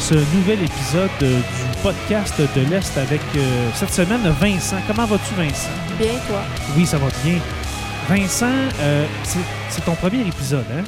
À 0.00 0.02
ce 0.02 0.14
nouvel 0.34 0.62
épisode 0.62 1.10
euh, 1.22 1.40
du 1.40 1.82
podcast 1.82 2.40
de 2.40 2.70
l'Est 2.70 2.96
avec 2.96 3.20
euh, 3.36 3.70
cette 3.74 3.90
semaine 3.90 4.22
Vincent. 4.40 4.78
Comment 4.86 5.04
vas-tu, 5.04 5.34
Vincent? 5.34 5.68
Bien, 5.98 6.12
toi? 6.26 6.40
Oui, 6.74 6.86
ça 6.86 6.96
va 6.96 7.08
bien. 7.22 7.38
Vincent, 8.08 8.46
euh, 8.80 9.04
c'est 9.68 9.84
ton 9.84 9.94
premier 9.96 10.22
épisode, 10.26 10.64
hein? 10.72 10.84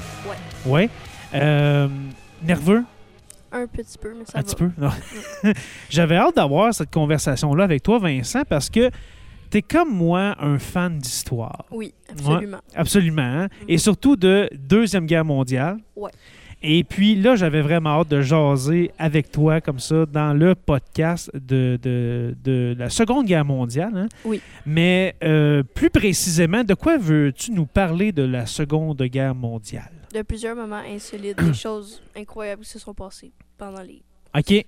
Ouais. 0.65 0.73
Ouais. 0.85 0.91
Euh, 1.35 1.89
nerveux? 2.43 2.85
Un 3.53 3.67
petit 3.67 3.99
peu, 3.99 4.15
mais 4.19 4.25
ça 4.25 4.39
Un 4.39 4.41
va. 4.41 4.45
petit 4.47 4.57
peu? 4.57 4.71
Non. 4.79 5.53
J'avais 5.91 6.17
hâte 6.17 6.37
d'avoir 6.37 6.73
cette 6.73 6.91
conversation-là 6.91 7.65
avec 7.65 7.83
toi, 7.83 7.99
Vincent, 7.99 8.45
parce 8.49 8.71
que 8.71 8.89
tu 9.51 9.59
es 9.59 9.63
comme 9.63 9.95
moi 9.95 10.37
un 10.41 10.59
fan 10.59 10.97
d'histoire. 10.97 11.67
Oui, 11.71 11.93
absolument. 12.11 12.61
Absolument. 12.75 13.23
hein? 13.43 13.49
Et 13.69 13.77
surtout 13.77 14.17
de 14.17 14.49
Deuxième 14.55 15.05
Guerre 15.05 15.27
mondiale. 15.27 15.77
Ouais. 15.97 16.11
Et 16.63 16.85
puis 16.85 17.17
là, 17.17 17.35
j'avais 17.37 17.61
vraiment 17.61 18.01
hâte 18.01 18.09
de 18.09 18.21
jaser 18.23 18.91
avec 18.99 19.31
toi 19.33 19.61
comme 19.61 19.79
ça 19.81 20.07
dans 20.07 20.33
le 20.33 20.55
podcast 20.55 21.31
de, 21.35 21.79
de, 21.83 22.37
de 22.45 22.75
la 22.79 22.89
Seconde 22.89 23.27
Guerre 23.27 23.45
mondiale. 23.45 23.93
hein. 23.97 24.09
Oui. 24.25 24.41
Mais 24.65 25.17
euh, 25.25 25.63
plus 25.63 25.91
précisément, 25.91 26.63
de 26.65 26.75
quoi 26.75 26.99
veux-tu 26.99 27.51
nous 27.53 27.67
parler 27.67 28.13
de 28.13 28.23
la 28.23 28.47
Seconde 28.47 29.03
Guerre 29.03 29.35
mondiale? 29.35 29.91
De 30.15 30.23
plusieurs 30.23 30.55
moments 30.55 30.83
insolites, 30.89 31.39
des 31.39 31.55
choses 31.55 32.01
incroyables 32.17 32.63
qui 32.63 32.71
se 32.71 32.79
sont 32.79 32.95
passées 32.95 33.33
pendant 33.59 33.83
les. 33.83 34.03
OK. 34.39 34.65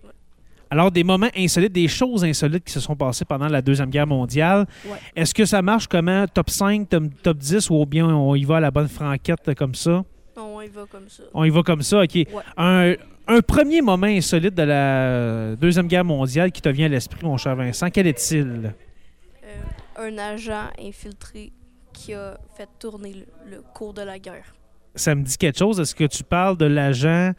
Alors, 0.71 0.91
des 0.91 1.05
moments 1.05 1.29
insolites, 1.37 1.73
des 1.73 1.87
choses 1.87 2.25
insolites 2.25 2.65
qui 2.65 2.73
se 2.73 2.81
sont 2.81 2.97
passées 2.97 3.25
pendant 3.25 3.47
la 3.49 3.63
Deuxième 3.63 3.91
Guerre 3.91 4.07
mondiale. 4.09 4.67
Ouais. 4.87 4.97
Est-ce 5.15 5.33
que 5.33 5.45
ça 5.45 5.63
marche 5.63 5.87
comment? 5.87 6.27
Top 6.27 6.51
5, 6.51 6.89
top, 6.89 7.05
top 7.23 7.39
10 7.39 7.71
ou 7.71 7.87
bien 7.87 8.07
on 8.09 8.35
y 8.35 8.43
va 8.45 8.57
à 8.57 8.61
la 8.61 8.71
bonne 8.73 8.89
franquette 8.89 9.55
comme 9.57 9.75
ça? 9.77 10.03
Non, 10.37 10.57
on 10.57 10.61
y 10.63 10.69
va 10.69 10.85
comme 10.91 11.09
ça. 11.09 11.23
On 11.33 11.45
y 11.45 11.51
va 11.51 11.63
comme 11.63 11.83
ça, 11.83 12.03
OK. 12.03 12.15
Ouais. 12.15 12.27
Un, 12.57 12.95
un 13.29 13.41
premier 13.41 13.81
moment 13.83 14.07
insolite 14.07 14.55
de 14.55 14.63
la 14.63 15.57
Deuxième 15.57 15.87
Guerre 15.87 16.05
mondiale 16.05 16.51
qui 16.53 16.61
te 16.61 16.69
vient 16.69 16.87
à 16.87 16.89
l'esprit, 16.89 17.25
mon 17.25 17.37
cher 17.37 17.55
Vincent, 17.57 17.89
quel 17.91 18.07
est-il? 18.07 18.75
Euh, 19.45 20.09
un 20.09 20.19
agent 20.19 20.69
infiltré 20.81 21.53
qui 21.93 22.15
a 22.15 22.37
fait 22.57 22.69
tourner 22.79 23.13
le, 23.15 23.51
le 23.57 23.63
cours 23.63 23.95
de 23.95 24.03
la 24.03 24.19
guerre. 24.19 24.55
Ça 24.97 25.15
me 25.15 25.23
dit 25.23 25.37
quelque 25.39 25.59
chose. 25.59 25.79
Est-ce 25.81 25.95
que 25.95 26.05
tu 26.05 26.25
parles 26.25 26.57
de 26.57 26.67
l'agent... 26.67 27.33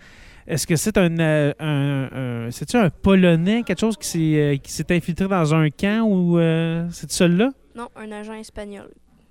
Est-ce 0.47 0.67
que 0.67 0.75
c'est 0.75 0.95
un, 0.99 1.17
euh, 1.19 1.53
un, 1.59 2.45
un- 2.47 2.51
c'est-tu 2.51 2.77
un 2.77 2.91
Polonais, 2.91 3.63
quelque 3.63 3.79
chose 3.79 3.97
qui 3.97 4.07
s'est, 4.07 4.19
euh, 4.39 4.57
qui 4.57 4.71
s'est 4.71 4.85
infiltré 4.95 5.27
dans 5.27 5.55
un 5.55 5.71
camp 5.71 6.03
ou 6.03 6.37
euh, 6.37 6.87
c'est 6.91 7.11
celui-là? 7.11 7.49
Non, 7.75 7.89
un 7.95 8.11
agent 8.11 8.33
espagnol. 8.35 8.87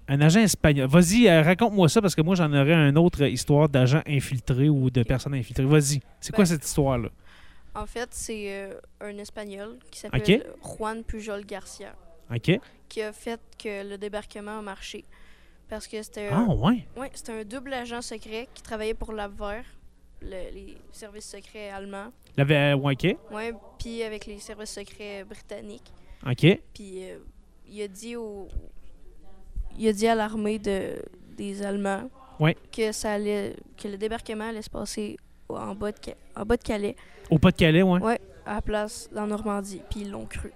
Un 0.08 0.20
agent 0.20 0.41
espagnol. 0.41 0.86
Vas-y, 0.88 1.28
euh, 1.28 1.42
raconte-moi 1.42 1.88
ça 1.88 2.02
parce 2.02 2.14
que 2.14 2.20
moi, 2.20 2.34
j'en 2.34 2.52
aurais 2.52 2.74
une 2.74 2.98
autre 2.98 3.22
histoire 3.22 3.69
d'agent 3.69 4.02
infiltré 4.06 4.69
ou 4.69 4.91
de 4.91 5.02
personne 5.02 5.34
infiltrée. 5.34 5.64
Vas-y. 5.64 6.00
C'est 6.20 6.33
quoi 6.34 6.44
Ben, 6.44 6.50
cette 6.50 6.64
histoire-là? 6.64 7.08
En 7.74 7.86
fait, 7.86 8.08
c'est 8.12 8.52
euh, 8.52 8.74
un 9.00 9.16
espagnol 9.19 9.78
qui 9.91 10.00
s'appelle. 10.00 10.44
Juan 10.62 11.02
Pujol 11.02 11.44
Garcia 11.46 11.94
OK. 12.33 12.61
qui 12.88 13.02
a 13.02 13.12
fait 13.12 13.41
que 13.58 13.88
le 13.88 13.96
débarquement 13.98 14.58
a 14.58 14.62
marché. 14.62 15.05
Parce 15.69 15.86
que 15.88 16.02
c'était 16.02 16.28
Ah, 16.30 16.41
un, 16.41 16.55
ouais. 16.55 16.86
ouais, 16.96 17.11
c'était 17.14 17.33
un 17.41 17.44
double 17.44 17.72
agent 17.72 18.02
secret 18.02 18.46
qui 18.55 18.62
travaillait 18.62 18.92
pour 18.94 19.12
l'Abwehr, 19.12 19.64
le- 20.20 20.52
les 20.55 20.77
services 20.92 21.24
secrets 21.30 21.70
allemands. 21.70 22.12
L'avait- 22.36 22.74
ouais, 22.74 22.92
OK. 22.92 23.16
Ouais, 23.34 23.52
puis 23.78 24.02
avec 24.02 24.27
les 24.27 24.39
services 24.39 24.70
secrets 24.70 25.24
britanniques. 25.24 25.91
OK. 26.27 26.61
Puis 26.74 27.05
euh, 27.11 27.16
il 27.68 27.80
a 27.83 27.89
dit 27.89 28.14
au 28.17 28.46
il 29.79 29.89
a 29.89 29.92
dit 29.92 30.07
à 30.07 30.14
l'armée 30.14 30.58
de 30.58 30.96
des 31.36 31.62
Allemands 31.62 32.08
Ouais. 32.40 32.57
que 32.73 32.92
ça 32.92 33.12
allait 33.12 33.55
que 33.80 33.89
le 33.89 33.96
débarquement 33.96 34.48
allait 34.48 34.62
se 34.62 34.70
passer 34.70 35.17
au- 35.48 35.57
en 35.57 35.74
bas 35.74 35.90
de 35.92 35.96
Ca- 36.05 36.14
en 36.36 36.45
bas 36.45 36.57
de 36.57 36.62
Calais 36.62 36.95
Au 37.30 37.39
Pas-de-Calais, 37.39 37.83
ouais. 37.83 38.01
Ouais. 38.01 38.20
à 38.46 38.55
la 38.57 38.63
place 38.63 39.08
en 39.17 39.27
Normandie, 39.27 39.80
puis 39.90 40.01
ils 40.02 40.11
l'ont 40.11 40.27
cru. 40.27 40.52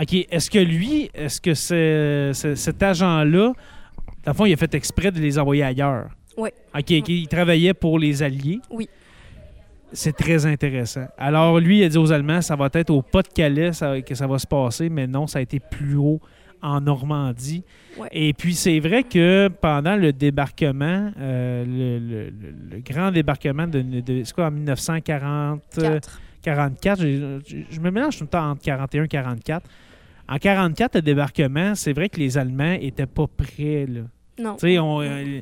OK. 0.00 0.12
Est-ce 0.30 0.50
que 0.50 0.58
lui, 0.58 1.10
est-ce 1.14 1.40
que 1.40 1.54
c'est, 1.54 2.32
c'est- 2.34 2.56
cet 2.56 2.82
agent-là, 2.82 3.52
dans 4.24 4.32
le 4.32 4.34
fond, 4.34 4.44
il 4.44 4.52
a 4.52 4.56
fait 4.56 4.74
exprès 4.74 5.10
de 5.12 5.18
les 5.20 5.38
envoyer 5.38 5.62
ailleurs? 5.62 6.10
Ouais. 6.36 6.52
OK. 6.76 6.90
Il 6.90 7.28
travaillait 7.28 7.74
pour 7.74 7.98
les 7.98 8.22
Alliés. 8.22 8.60
Oui. 8.70 8.88
C'est 9.92 10.16
très 10.16 10.44
intéressant. 10.46 11.06
Alors, 11.16 11.60
lui, 11.60 11.78
il 11.80 11.84
a 11.84 11.88
dit 11.88 11.98
aux 11.98 12.10
Allemands, 12.10 12.42
ça 12.42 12.56
va 12.56 12.68
être 12.72 12.90
au 12.90 13.02
Pas-de-Calais 13.02 13.72
ça- 13.72 14.00
que 14.02 14.14
ça 14.16 14.26
va 14.26 14.38
se 14.38 14.46
passer, 14.46 14.88
mais 14.88 15.06
non, 15.06 15.26
ça 15.28 15.38
a 15.38 15.42
été 15.42 15.60
plus 15.60 15.96
haut 15.96 16.20
en 16.64 16.80
Normandie. 16.80 17.62
Ouais. 17.98 18.08
Et 18.10 18.32
puis, 18.32 18.54
c'est 18.54 18.80
vrai 18.80 19.04
que 19.04 19.48
pendant 19.60 19.94
le 19.96 20.12
débarquement, 20.12 21.12
euh, 21.20 21.64
le, 21.64 21.98
le- 21.98 22.30
le- 22.30 22.54
le 22.76 22.80
grand 22.80 23.12
débarquement 23.12 23.66
de, 23.68 23.80
de- 23.82 24.24
quoi, 24.34 24.46
en 24.46 24.50
1940... 24.50 25.60
euh, 25.78 25.92
4. 25.94 26.20
44, 26.42 27.00
je, 27.02 27.40
je- 27.46 27.56
je 27.70 27.80
me 27.80 27.90
mélange 27.90 28.18
tout 28.18 28.24
le 28.24 28.28
temps 28.28 28.50
entre 28.50 28.62
41 28.62 29.04
et 29.04 29.08
44. 29.08 29.66
En 30.28 30.36
44, 30.38 30.96
le 30.96 31.02
débarquement, 31.02 31.74
c'est 31.74 31.92
vrai 31.92 32.08
que 32.08 32.18
les 32.18 32.36
Allemands 32.38 32.76
étaient 32.80 33.06
pas 33.06 33.26
prêts. 33.26 33.86
Là. 33.88 34.00
Non. 34.42 34.54
Tu 34.56 34.68
sais, 34.68 34.78
on, 34.78 35.00
euh, 35.02 35.40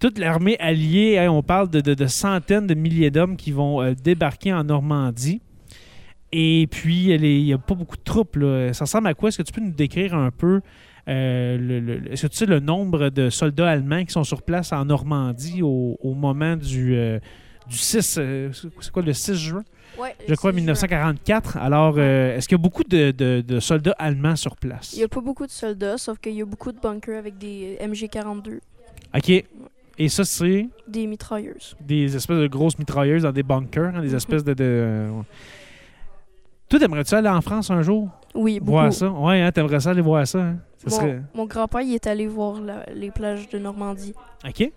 toute 0.00 0.18
l'armée 0.18 0.56
alliée, 0.58 1.18
hein, 1.18 1.30
on 1.30 1.42
parle 1.42 1.70
de, 1.70 1.80
de- 1.80 1.94
de 1.94 2.06
centaines 2.06 2.66
de 2.66 2.74
milliers 2.74 3.10
d'hommes 3.10 3.36
qui 3.36 3.52
vont 3.52 3.80
euh, 3.82 3.94
débarquer 3.94 4.52
en 4.52 4.64
Normandie. 4.64 5.40
Et 6.36 6.66
puis, 6.68 7.10
il 7.14 7.44
n'y 7.44 7.52
a 7.52 7.58
pas 7.58 7.74
beaucoup 7.76 7.96
de 7.96 8.02
troupes. 8.02 8.34
là. 8.36 8.72
Ça 8.72 8.84
ressemble 8.86 9.06
à 9.06 9.14
quoi? 9.14 9.28
Est-ce 9.28 9.38
que 9.38 9.42
tu 9.44 9.52
peux 9.52 9.60
nous 9.60 9.70
décrire 9.70 10.14
un 10.14 10.32
peu 10.32 10.60
euh, 11.08 11.56
le, 11.58 11.78
le- 11.80 12.12
est-ce 12.12 12.22
que 12.26 12.32
tu 12.32 12.38
sais 12.38 12.46
le 12.46 12.58
nombre 12.60 13.10
de 13.10 13.30
soldats 13.30 13.68
allemands 13.70 14.04
qui 14.04 14.12
sont 14.12 14.24
sur 14.24 14.42
place 14.42 14.72
en 14.72 14.84
Normandie 14.86 15.62
au, 15.62 15.96
au 16.02 16.14
moment 16.14 16.56
du, 16.56 16.96
euh, 16.96 17.20
du 17.68 17.76
6, 17.76 18.16
euh, 18.18 18.50
c'est 18.80 18.90
quoi, 18.90 19.02
le 19.02 19.12
6 19.12 19.34
juin? 19.36 19.62
Ouais, 20.00 20.16
je 20.26 20.34
crois, 20.34 20.50
c'est 20.50 20.56
1944. 20.56 21.56
Alors, 21.58 21.94
euh, 21.98 22.36
est-ce 22.36 22.48
qu'il 22.48 22.56
y 22.56 22.60
a 22.60 22.62
beaucoup 22.62 22.82
de, 22.82 23.12
de- 23.12 23.44
de 23.46 23.60
soldats 23.60 23.94
allemands 23.98 24.34
sur 24.34 24.56
place? 24.56 24.92
Il 24.94 24.98
n'y 24.98 25.04
a 25.04 25.08
pas 25.08 25.20
beaucoup 25.20 25.46
de 25.46 25.52
soldats, 25.52 25.98
sauf 25.98 26.18
qu'il 26.18 26.34
y 26.34 26.42
a 26.42 26.46
beaucoup 26.46 26.72
de 26.72 26.80
bunkers 26.80 27.18
avec 27.18 27.38
des 27.38 27.78
MG42, 27.80 28.58
OK. 29.16 29.44
Et 29.96 30.08
ça, 30.08 30.24
c'est? 30.24 30.66
Des 30.88 31.06
mitrailleuses. 31.06 31.76
des 31.80 32.16
espèces 32.16 32.38
de 32.38 32.48
grosses 32.48 32.76
mitrailleuses 32.78 33.22
dans 33.22 33.30
des 33.30 33.44
bunkers, 33.44 33.94
hein, 33.94 34.00
des 34.02 34.08
Mhm. 34.08 34.16
espèces 34.16 34.42
de... 34.42 34.54
euh. 34.58 35.10
Toi, 36.74 36.80
t'aimerais-tu 36.80 37.14
aller 37.14 37.28
en 37.28 37.40
France 37.40 37.70
un 37.70 37.82
jour? 37.82 38.08
Oui, 38.34 38.58
beaucoup. 38.58 38.72
Voir 38.72 38.92
ça? 38.92 39.08
Ouais, 39.08 39.40
hein, 39.40 39.52
t'aimerais 39.52 39.78
ça 39.78 39.90
aller 39.90 40.00
voir 40.00 40.26
ça? 40.26 40.40
hein? 40.40 40.56
Ça 40.78 40.90
Mon, 40.90 40.96
serait... 40.96 41.22
mon 41.32 41.46
grand-père, 41.46 41.82
il 41.82 41.94
est 41.94 42.04
allé 42.08 42.26
voir 42.26 42.60
la- 42.60 42.84
les 42.92 43.12
plages 43.12 43.48
de 43.48 43.60
Normandie. 43.60 44.12
OK. 44.44 44.72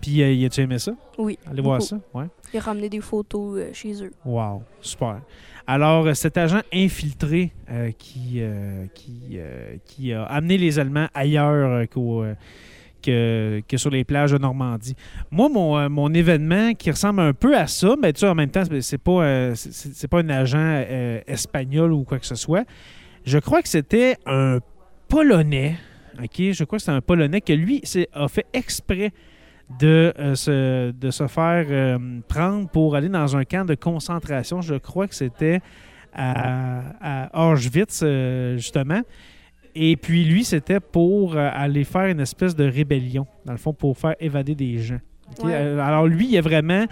Puis, 0.00 0.22
euh, 0.22 0.32
y 0.32 0.46
a-tu 0.46 0.62
aimé 0.62 0.78
ça? 0.78 0.92
Oui. 1.18 1.38
Aller 1.46 1.60
voir 1.60 1.82
ça? 1.82 1.98
Ouais. 2.14 2.24
Il 2.54 2.56
a 2.58 2.62
ramené 2.62 2.88
des 2.88 3.02
photos 3.02 3.58
euh, 3.58 3.68
chez 3.74 4.02
eux. 4.02 4.12
Wow, 4.24 4.62
super. 4.80 5.20
Alors, 5.66 6.06
euh, 6.06 6.14
cet 6.14 6.38
agent 6.38 6.62
infiltré 6.72 7.52
euh, 7.70 7.90
qui, 7.98 8.40
qui, 8.94 9.36
qui 9.84 10.12
a 10.14 10.24
amené 10.24 10.56
les 10.56 10.78
Allemands 10.78 11.08
ailleurs 11.12 11.86
qu'au, 11.90 12.24
que, 13.04 13.62
sur 13.76 13.90
les 13.90 14.04
plages 14.04 14.32
de 14.32 14.38
Normandie. 14.38 14.94
Moi, 15.30 15.48
mon, 15.48 15.76
euh, 15.78 15.88
mon 15.88 16.12
événement 16.14 16.72
qui 16.74 16.90
ressemble 16.90 17.20
un 17.20 17.32
peu 17.32 17.56
à 17.56 17.66
ça, 17.66 17.94
mais 18.00 18.12
tu 18.12 18.20
sais, 18.20 18.28
en 18.28 18.34
même 18.34 18.50
temps, 18.50 18.62
c'est- 18.80 18.98
pas, 18.98 19.22
euh, 19.24 19.52
c'est- 19.54 20.08
pas 20.08 20.20
un 20.20 20.28
agent 20.28 20.58
euh, 20.58 21.20
espagnol 21.26 21.92
ou 21.92 22.04
quoi 22.04 22.18
que 22.18 22.26
ce 22.26 22.34
soit. 22.34 22.64
Je 23.24 23.38
crois 23.38 23.62
que 23.62 23.68
c'était 23.68 24.16
un 24.26 24.58
Polonais. 25.08 25.76
OK, 26.22 26.52
je 26.52 26.64
crois 26.64 26.78
que 26.78 26.84
c'est 26.84 26.90
un 26.92 27.00
Polonais 27.00 27.40
que 27.40 27.52
lui 27.52 27.82
a 28.12 28.28
fait 28.28 28.46
exprès 28.52 29.12
de, 29.80 30.12
se, 30.34 30.90
de 30.92 31.10
se 31.10 31.26
faire 31.26 31.98
prendre 32.28 32.68
pour 32.68 32.96
aller 32.96 33.08
dans 33.08 33.36
un 33.36 33.44
camp 33.44 33.64
de 33.64 33.74
concentration. 33.74 34.60
Je 34.60 34.74
crois 34.74 35.08
que 35.08 35.14
c'était 35.14 35.60
à, 36.12 37.30
Auschwitz, 37.34 38.04
justement. 38.56 39.00
Et 39.74 39.96
puis 39.96 40.24
lui, 40.24 40.44
c'était 40.44 40.80
pour 40.80 41.36
euh, 41.36 41.50
aller 41.52 41.84
faire 41.84 42.06
une 42.06 42.20
espèce 42.20 42.54
de 42.54 42.64
rébellion, 42.64 43.26
dans 43.44 43.52
le 43.52 43.58
fond, 43.58 43.72
pour 43.72 43.98
faire 43.98 44.14
évader 44.20 44.54
des 44.54 44.78
gens. 44.78 45.00
Ouais. 45.42 45.52
Euh, 45.52 45.78
Alors 45.80 46.06
lui, 46.06 46.28
il 46.30 46.38
a 46.38 46.40
vraiment, 46.40 46.84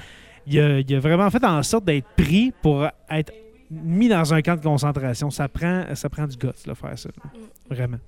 il 0.46 0.58
a, 0.58 0.80
il 0.80 0.94
a 0.94 0.98
vraiment 1.00 1.30
fait 1.30 1.44
en 1.44 1.62
sorte 1.62 1.84
d'être 1.84 2.08
pris 2.16 2.52
pour 2.62 2.86
être 3.10 3.32
mis 3.70 4.08
dans 4.08 4.34
un 4.34 4.42
camp 4.42 4.56
de 4.56 4.62
concentration. 4.62 5.30
Ça 5.30 5.48
prend, 5.48 5.84
ça 5.94 6.08
prend 6.08 6.26
du 6.26 6.36
guts, 6.36 6.48
là, 6.66 6.74
faire 6.74 6.98
ça. 6.98 7.08
Mm. 7.08 7.74
Vraiment. 7.74 7.98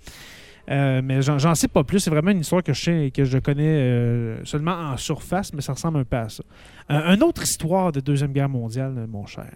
Euh, 0.70 1.02
mais 1.04 1.20
j'en 1.22 1.54
sais 1.54 1.68
pas 1.68 1.84
plus. 1.84 2.00
C'est 2.00 2.10
vraiment 2.10 2.30
une 2.30 2.40
histoire 2.40 2.62
que 2.62 2.72
je, 2.72 2.82
sais, 2.82 3.10
que 3.12 3.24
je 3.24 3.38
connais 3.38 3.66
euh, 3.66 4.44
seulement 4.44 4.72
en 4.72 4.96
surface, 4.96 5.52
mais 5.52 5.60
ça 5.60 5.74
ressemble 5.74 5.98
un 5.98 6.04
peu 6.04 6.16
à 6.16 6.28
ça. 6.28 6.42
Euh, 6.90 7.14
une 7.14 7.22
autre 7.22 7.42
histoire 7.42 7.92
de 7.92 8.00
Deuxième 8.00 8.32
Guerre 8.32 8.48
mondiale, 8.48 9.06
mon 9.08 9.26
cher. 9.26 9.52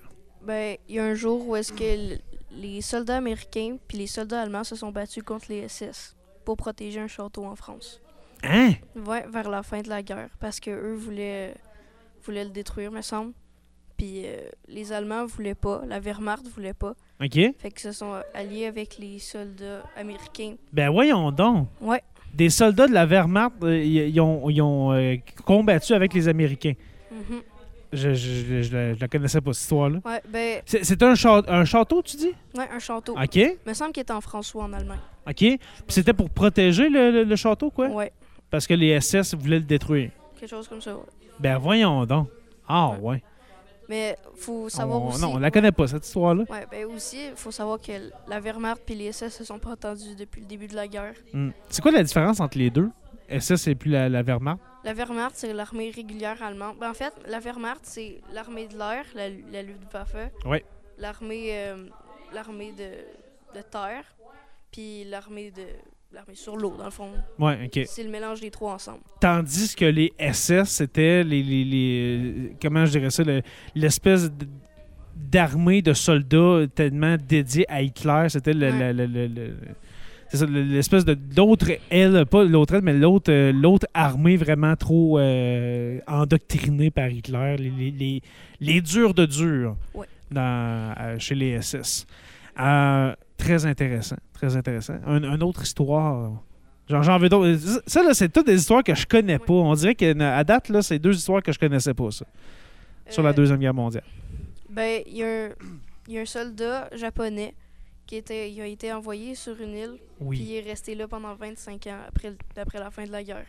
Ben, 0.47 0.77
il 0.89 0.97
y 0.97 0.99
a 0.99 1.05
un 1.05 1.15
jour 1.15 1.47
où 1.47 1.57
est-ce 1.57 1.73
que 1.73 2.19
les 2.59 2.81
soldats 2.83 3.17
américains 3.17 3.77
puis 3.87 3.99
les 3.99 4.07
soldats 4.07 4.43
allemands 4.43 4.65
se 4.65 4.77
sont 4.77 4.91
battus 4.91 5.23
contre 5.23 5.47
les 5.49 5.69
SS 5.69 6.17
pour 6.45 6.57
protéger 6.57 7.01
un 7.01 7.07
château 7.07 7.45
en 7.45 7.55
France. 7.55 8.01
Hein? 8.43 8.73
Ouais, 8.95 9.25
vers 9.29 9.51
la 9.51 9.63
fin 9.63 9.81
de 9.81 9.89
la 9.89 10.03
guerre, 10.03 10.31
parce 10.41 10.61
que 10.61 10.71
eux 10.71 10.95
voulaient, 10.95 11.55
voulaient 12.25 12.45
le 12.45 12.51
détruire, 12.51 12.91
me 12.91 13.03
semble. 13.03 13.33
Puis 13.97 14.23
euh, 14.25 14.49
les 14.69 14.93
Allemands 14.93 15.27
voulaient 15.27 15.57
pas, 15.57 15.83
la 15.87 15.99
Wehrmacht 15.99 16.47
voulait 16.49 16.75
pas. 16.75 16.95
OK. 17.21 17.35
Fait 17.35 17.71
qu'ils 17.71 17.81
se 17.81 17.93
sont 17.93 18.15
alliés 18.33 18.67
avec 18.67 18.97
les 18.99 19.19
soldats 19.19 19.83
américains. 19.97 20.55
Ben 20.73 20.89
voyons 20.91 21.33
donc. 21.33 21.69
Ouais. 21.81 22.03
Des 22.33 22.49
soldats 22.51 22.87
de 22.87 22.93
la 22.93 23.07
Wehrmacht, 23.07 23.63
euh, 23.65 23.77
ils 23.77 24.09
ils 24.11 24.21
ont, 24.21 24.45
ont, 24.47 24.93
euh, 24.93 25.17
combattu 25.45 25.95
avec 25.95 26.15
les 26.15 26.29
Américains. 26.29 26.75
Mhm. 27.11 27.43
Je, 27.93 28.13
je, 28.13 28.63
je, 28.63 28.77
la- 28.77 28.95
je 28.95 29.01
la 29.01 29.09
connaissais 29.09 29.41
pas, 29.41 29.53
cette 29.53 29.63
histoire-là. 29.63 30.01
Ouais, 30.05 30.21
ben, 30.29 30.61
C'est 30.67 31.03
un, 31.03 31.15
château, 31.15 32.03
tu 32.03 32.17
dis? 32.19 32.33
ouais, 32.57 32.69
un 32.71 32.79
château. 32.79 33.15
OK. 33.19 33.37
Il 33.37 33.57
me 33.67 33.73
semble 33.75 33.93
qu'il 33.93 34.03
était 34.03 34.13
en 34.13 34.21
François 34.21 34.65
en 34.65 34.73
Allemagne. 34.75 34.99
OK. 35.27 35.35
Puis 35.37 35.59
c'était 35.89 36.13
pour 36.13 36.29
protéger 36.31 36.89
le, 36.91 37.11
le- 37.11 37.25
le 37.25 37.37
château, 37.37 37.71
quoi? 37.71 37.89
Ouais, 37.89 38.13
Parce 38.51 38.67
que 38.67 38.75
les 38.75 39.01
SS 39.01 39.35
voulaient 39.35 39.59
le 39.61 39.65
détruire. 39.65 40.11
quelque 40.39 40.51
chose 40.51 40.69
comme 40.69 40.81
ça. 40.83 40.95
ouais. 40.95 41.03
Ben 41.41 41.57
voyons 41.59 42.05
donc. 42.05 42.29
Ah 42.69 42.91
Ouais. 42.91 42.99
ouais. 43.01 43.23
Mais 43.89 44.17
faut 44.37 44.69
savoir 44.69 45.01
On- 45.03 45.09
aussi. 45.09 45.23
non, 45.23 45.35
on 45.35 45.39
la 45.39 45.51
connaît 45.51 45.73
pas, 45.73 45.87
cette 45.87 46.05
histoire-là. 46.07 46.45
Ouais, 46.51 46.67
ben 46.71 46.85
aussi, 46.95 47.17
faut 47.37 47.51
savoir 47.51 47.81
que 47.81 47.93
la 48.29 48.39
Wehrmacht 48.39 48.83
puis 48.85 48.95
les 48.95 49.13
SS 49.13 49.35
se 49.39 49.45
sont 49.45 49.59
pas 49.59 49.71
entendus 49.71 50.15
depuis 50.19 50.43
le 50.43 50.47
début 50.47 50.67
de 50.67 50.75
la 50.77 50.87
guerre. 50.87 51.15
Hmm. 51.33 51.51
C'est 51.71 51.81
quoi 51.81 51.91
la 51.93 52.03
différence 52.03 52.39
entre 52.41 52.59
les 52.59 52.69
deux? 52.69 52.91
SS 53.31 53.67
et 53.69 53.75
puis 53.75 53.91
la, 53.91 54.11
la 54.11 54.23
Wehrmacht? 54.23 54.61
La 54.85 54.95
Wehrmacht, 54.95 55.35
c'est 55.37 55.53
l'armée 55.53 55.91
régulière 55.91 56.43
allemande. 56.43 56.77
Ben, 56.81 56.91
en 56.91 56.95
fait, 56.95 57.13
la 57.27 57.41
Wehrmacht, 57.41 57.81
c'est 57.85 58.21
l'armée 58.33 58.69
de 58.69 58.77
l'air, 58.79 59.05
la, 59.15 59.29
la 59.29 59.63
Luftwaffe. 59.63 60.17
Ouais. 60.47 60.65
L'armée 60.99 61.49
euh, 61.53 61.87
l'armée 62.33 62.73
de, 62.73 63.59
de 63.59 63.63
terre, 63.63 64.05
puis 64.73 65.05
l'armée 65.05 65.51
de 65.51 65.63
l'armée 66.13 66.35
sur 66.35 66.57
l'eau, 66.57 66.75
dans 66.79 66.85
le 66.87 66.91
fond. 66.91 67.11
Ouais, 67.39 67.59
OK. 67.67 67.85
C'est 67.87 68.03
le 68.05 68.11
mélange 68.11 68.41
des 68.41 68.51
trois 68.51 68.75
ensemble. 68.75 69.01
Tandis 69.21 69.75
que 69.75 69.85
les 69.85 70.13
SS, 70.19 70.65
c'était 70.69 71.23
les, 71.25 71.43
les, 71.43 71.65
les- 71.65 72.57
Comment 72.63 72.87
je 72.87 72.93
dirais 72.93 73.11
ça? 73.11 73.23
le- 73.25 73.43
L'espèce 73.75 74.31
d'armée 75.15 75.83
de 75.83 75.93
soldats 75.93 76.67
tellement 76.75 77.17
dédiée 77.17 77.67
à 77.71 77.83
Hitler. 77.83 78.27
C'était 78.29 78.53
le- 78.55 78.71
Ouais. 78.71 78.93
le- 78.93 79.07
le- 79.07 79.27
le- 79.27 79.27
le- 79.51 79.57
c'est 80.37 80.49
l'espèce 80.49 81.05
de 81.05 81.17
l'autre 81.37 81.67
aile, 81.91 82.25
pas 82.27 82.45
l'autre 82.45 82.75
aile, 82.75 82.83
mais 82.83 82.93
l'autre 82.95 83.31
euh, 83.33 83.53
l'autre 83.53 83.87
armée 83.95 84.37
vraiment 84.37 84.77
trop 84.77 85.19
euh, 85.19 85.99
endoctrinée 86.07 86.91
par 86.91 87.09
Hitler. 87.09 87.57
Les, 87.59 87.71
les, 87.71 87.91
les, 87.91 88.23
les 88.61 88.81
durs 88.81 89.15
de 89.15 89.25
durs 89.27 89.77
Ouais. 89.95 90.07
dans, 90.31 90.95
euh, 91.01 91.19
chez 91.19 91.35
les 91.35 91.61
SS. 91.63 92.07
Très 93.37 93.67
intéressant. 93.67 94.17
Très 94.35 94.57
intéressant. 94.57 94.95
Un, 95.07 95.23
une 95.23 95.43
autre 95.43 95.63
histoire. 95.63 96.33
Genre, 96.89 97.03
j'en 97.03 97.19
veux 97.19 97.29
d'autres. 97.29 97.81
Ça, 97.87 98.03
là, 98.03 98.15
c'est 98.15 98.29
toutes 98.31 98.47
des 98.47 98.57
histoires 98.57 98.83
que 98.83 98.95
je 98.95 99.07
connais 99.07 99.39
pas. 99.39 99.53
On 99.53 99.75
dirait 99.75 99.95
qu'à 99.95 100.45
date, 100.45 100.69
là, 100.71 100.83
c'est 100.83 100.99
deux 100.99 101.15
histoires 101.15 101.43
que 101.43 101.53
je 101.53 101.59
connaissais 101.59 101.95
pas, 101.95 102.11
ça, 102.11 102.25
sur 103.09 103.23
la 103.23 103.33
Deuxième 103.33 103.59
Guerre 103.59 103.75
mondiale. 103.75 104.05
Ben, 104.71 105.03
il 105.07 105.17
y, 105.19 106.13
y 106.13 106.19
a 106.19 106.21
un 106.21 106.25
soldat 106.25 106.89
japonais 106.97 107.55
qui 108.09 108.17
était, 108.17 108.51
il 108.51 108.61
a 108.61 108.67
été 108.67 108.91
envoyé 108.93 109.35
sur 109.35 109.61
une 109.61 109.75
île, 109.77 109.97
puis 110.19 110.27
Oui. 110.27 110.39
il 110.41 110.55
est 110.57 110.61
resté 110.69 110.95
là 110.95 111.07
pendant 111.07 111.35
25 111.35 111.87
ans 111.89 111.99
après, 112.57 112.79
la 112.81 112.91
fin 112.91 113.05
de 113.05 113.13
la 113.13 113.23
guerre, 113.23 113.45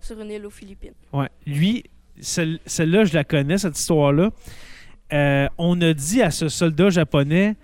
sur 0.00 0.18
une 0.20 0.30
île 0.30 0.46
aux 0.46 0.50
Philippines. 0.50 0.94
Ouais. 1.12 1.28
Lui, 1.46 1.84
celle- 2.18 2.58
celle-là, 2.64 3.04
je 3.04 3.12
la 3.14 3.22
connais, 3.24 3.58
cette 3.58 3.78
histoire-là. 3.78 4.30
Euh, 5.12 5.46
on 5.58 5.78
a 5.82 5.92
dit 5.92 6.22
à 6.22 6.30
ce 6.32 6.48
soldat 6.48 6.90
japonais 6.90 7.54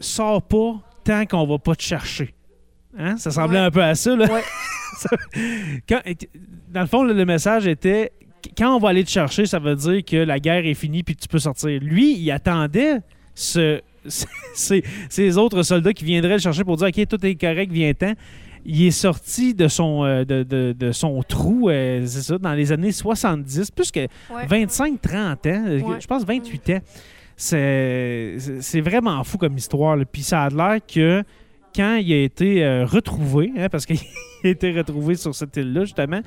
Sors 0.00 0.42
pas 0.42 0.80
tant 1.04 1.26
qu'on 1.26 1.46
va 1.46 1.58
pas 1.58 1.76
te 1.76 1.82
chercher. 1.82 2.34
Hein? 2.98 3.16
Ça 3.18 3.30
semblait 3.30 3.60
Ouais. 3.60 3.66
un 3.66 3.70
peu 3.70 3.82
à 3.84 3.94
ça. 3.94 4.16
Là. 4.16 4.26
Ouais. 4.32 4.42
Ça- 4.96 5.16
quand- 5.88 6.02
dans 6.70 6.80
le 6.80 6.86
fond, 6.88 7.04
le, 7.04 7.24
message 7.24 7.66
était 7.68 8.10
quand 8.58 8.74
on 8.74 8.78
va 8.80 8.88
aller 8.88 9.04
te 9.04 9.10
chercher, 9.10 9.46
ça 9.46 9.58
veut 9.60 9.76
dire 9.76 10.04
que 10.04 10.16
la 10.16 10.40
guerre 10.40 10.66
est 10.66 10.74
finie 10.74 11.02
puis 11.04 11.14
que 11.14 11.20
tu 11.20 11.28
peux 11.28 11.38
sortir. 11.38 11.78
Lui, 11.80 12.14
il 12.18 12.30
attendait 12.32 12.98
ce, 13.34 13.80
ces, 14.54 15.38
autres 15.38 15.62
soldats 15.62 15.92
qui 15.92 16.04
viendraient 16.04 16.34
le 16.34 16.38
chercher 16.40 16.64
pour 16.64 16.76
dire 16.76 16.88
OK, 16.88 17.06
tout 17.08 17.24
est 17.26 17.34
correct, 17.34 17.70
viens-t'en. 17.72 18.12
Il 18.64 18.86
est 18.86 18.90
sorti 18.92 19.54
de 19.54 19.66
son, 19.66 20.04
euh, 20.04 20.24
de, 20.24 20.44
de- 20.44 20.72
de 20.78 20.92
son 20.92 21.20
trou, 21.22 21.68
euh, 21.68 22.02
c'est 22.06 22.22
ça, 22.22 22.38
dans 22.38 22.52
les 22.52 22.70
années 22.70 22.92
70, 22.92 23.72
plus 23.72 23.90
que 23.90 24.00
Ouais. 24.00 24.46
25-30 24.48 25.46
ans, 25.48 25.64
euh, 25.66 25.80
Ouais. 25.80 26.00
je 26.00 26.06
pense 26.06 26.24
28 26.24 26.70
ans. 26.70 26.78
C'est 27.36 28.80
vraiment 28.80 29.22
fou 29.24 29.38
comme 29.38 29.56
histoire. 29.56 29.96
là. 29.96 30.04
Puis 30.04 30.22
ça 30.22 30.42
a 30.44 30.48
l'air 30.50 30.78
que 30.86 31.22
quand 31.74 31.96
il 31.96 32.12
a 32.12 32.22
été 32.22 32.64
euh, 32.64 32.84
retrouvé, 32.84 33.50
hein, 33.58 33.68
parce 33.70 33.86
qu'il 33.86 33.96
a 34.44 34.48
été 34.48 34.70
retrouvé 34.72 35.14
sur 35.16 35.34
cette 35.34 35.56
île-là, 35.56 35.84
justement, 35.84 36.20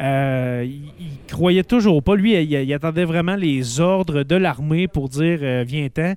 euh, 0.00 0.64
il, 0.66 0.84
il 1.00 1.18
croyait 1.28 1.62
toujours 1.64 2.02
pas. 2.02 2.16
Lui, 2.16 2.34
il, 2.42 2.50
il 2.52 2.72
attendait 2.74 3.04
vraiment 3.04 3.36
les 3.36 3.80
ordres 3.80 4.22
de 4.22 4.34
l'armée 4.36 4.88
pour 4.88 5.08
dire 5.08 5.38
euh, 5.42 5.64
viens-t'en. 5.66 6.14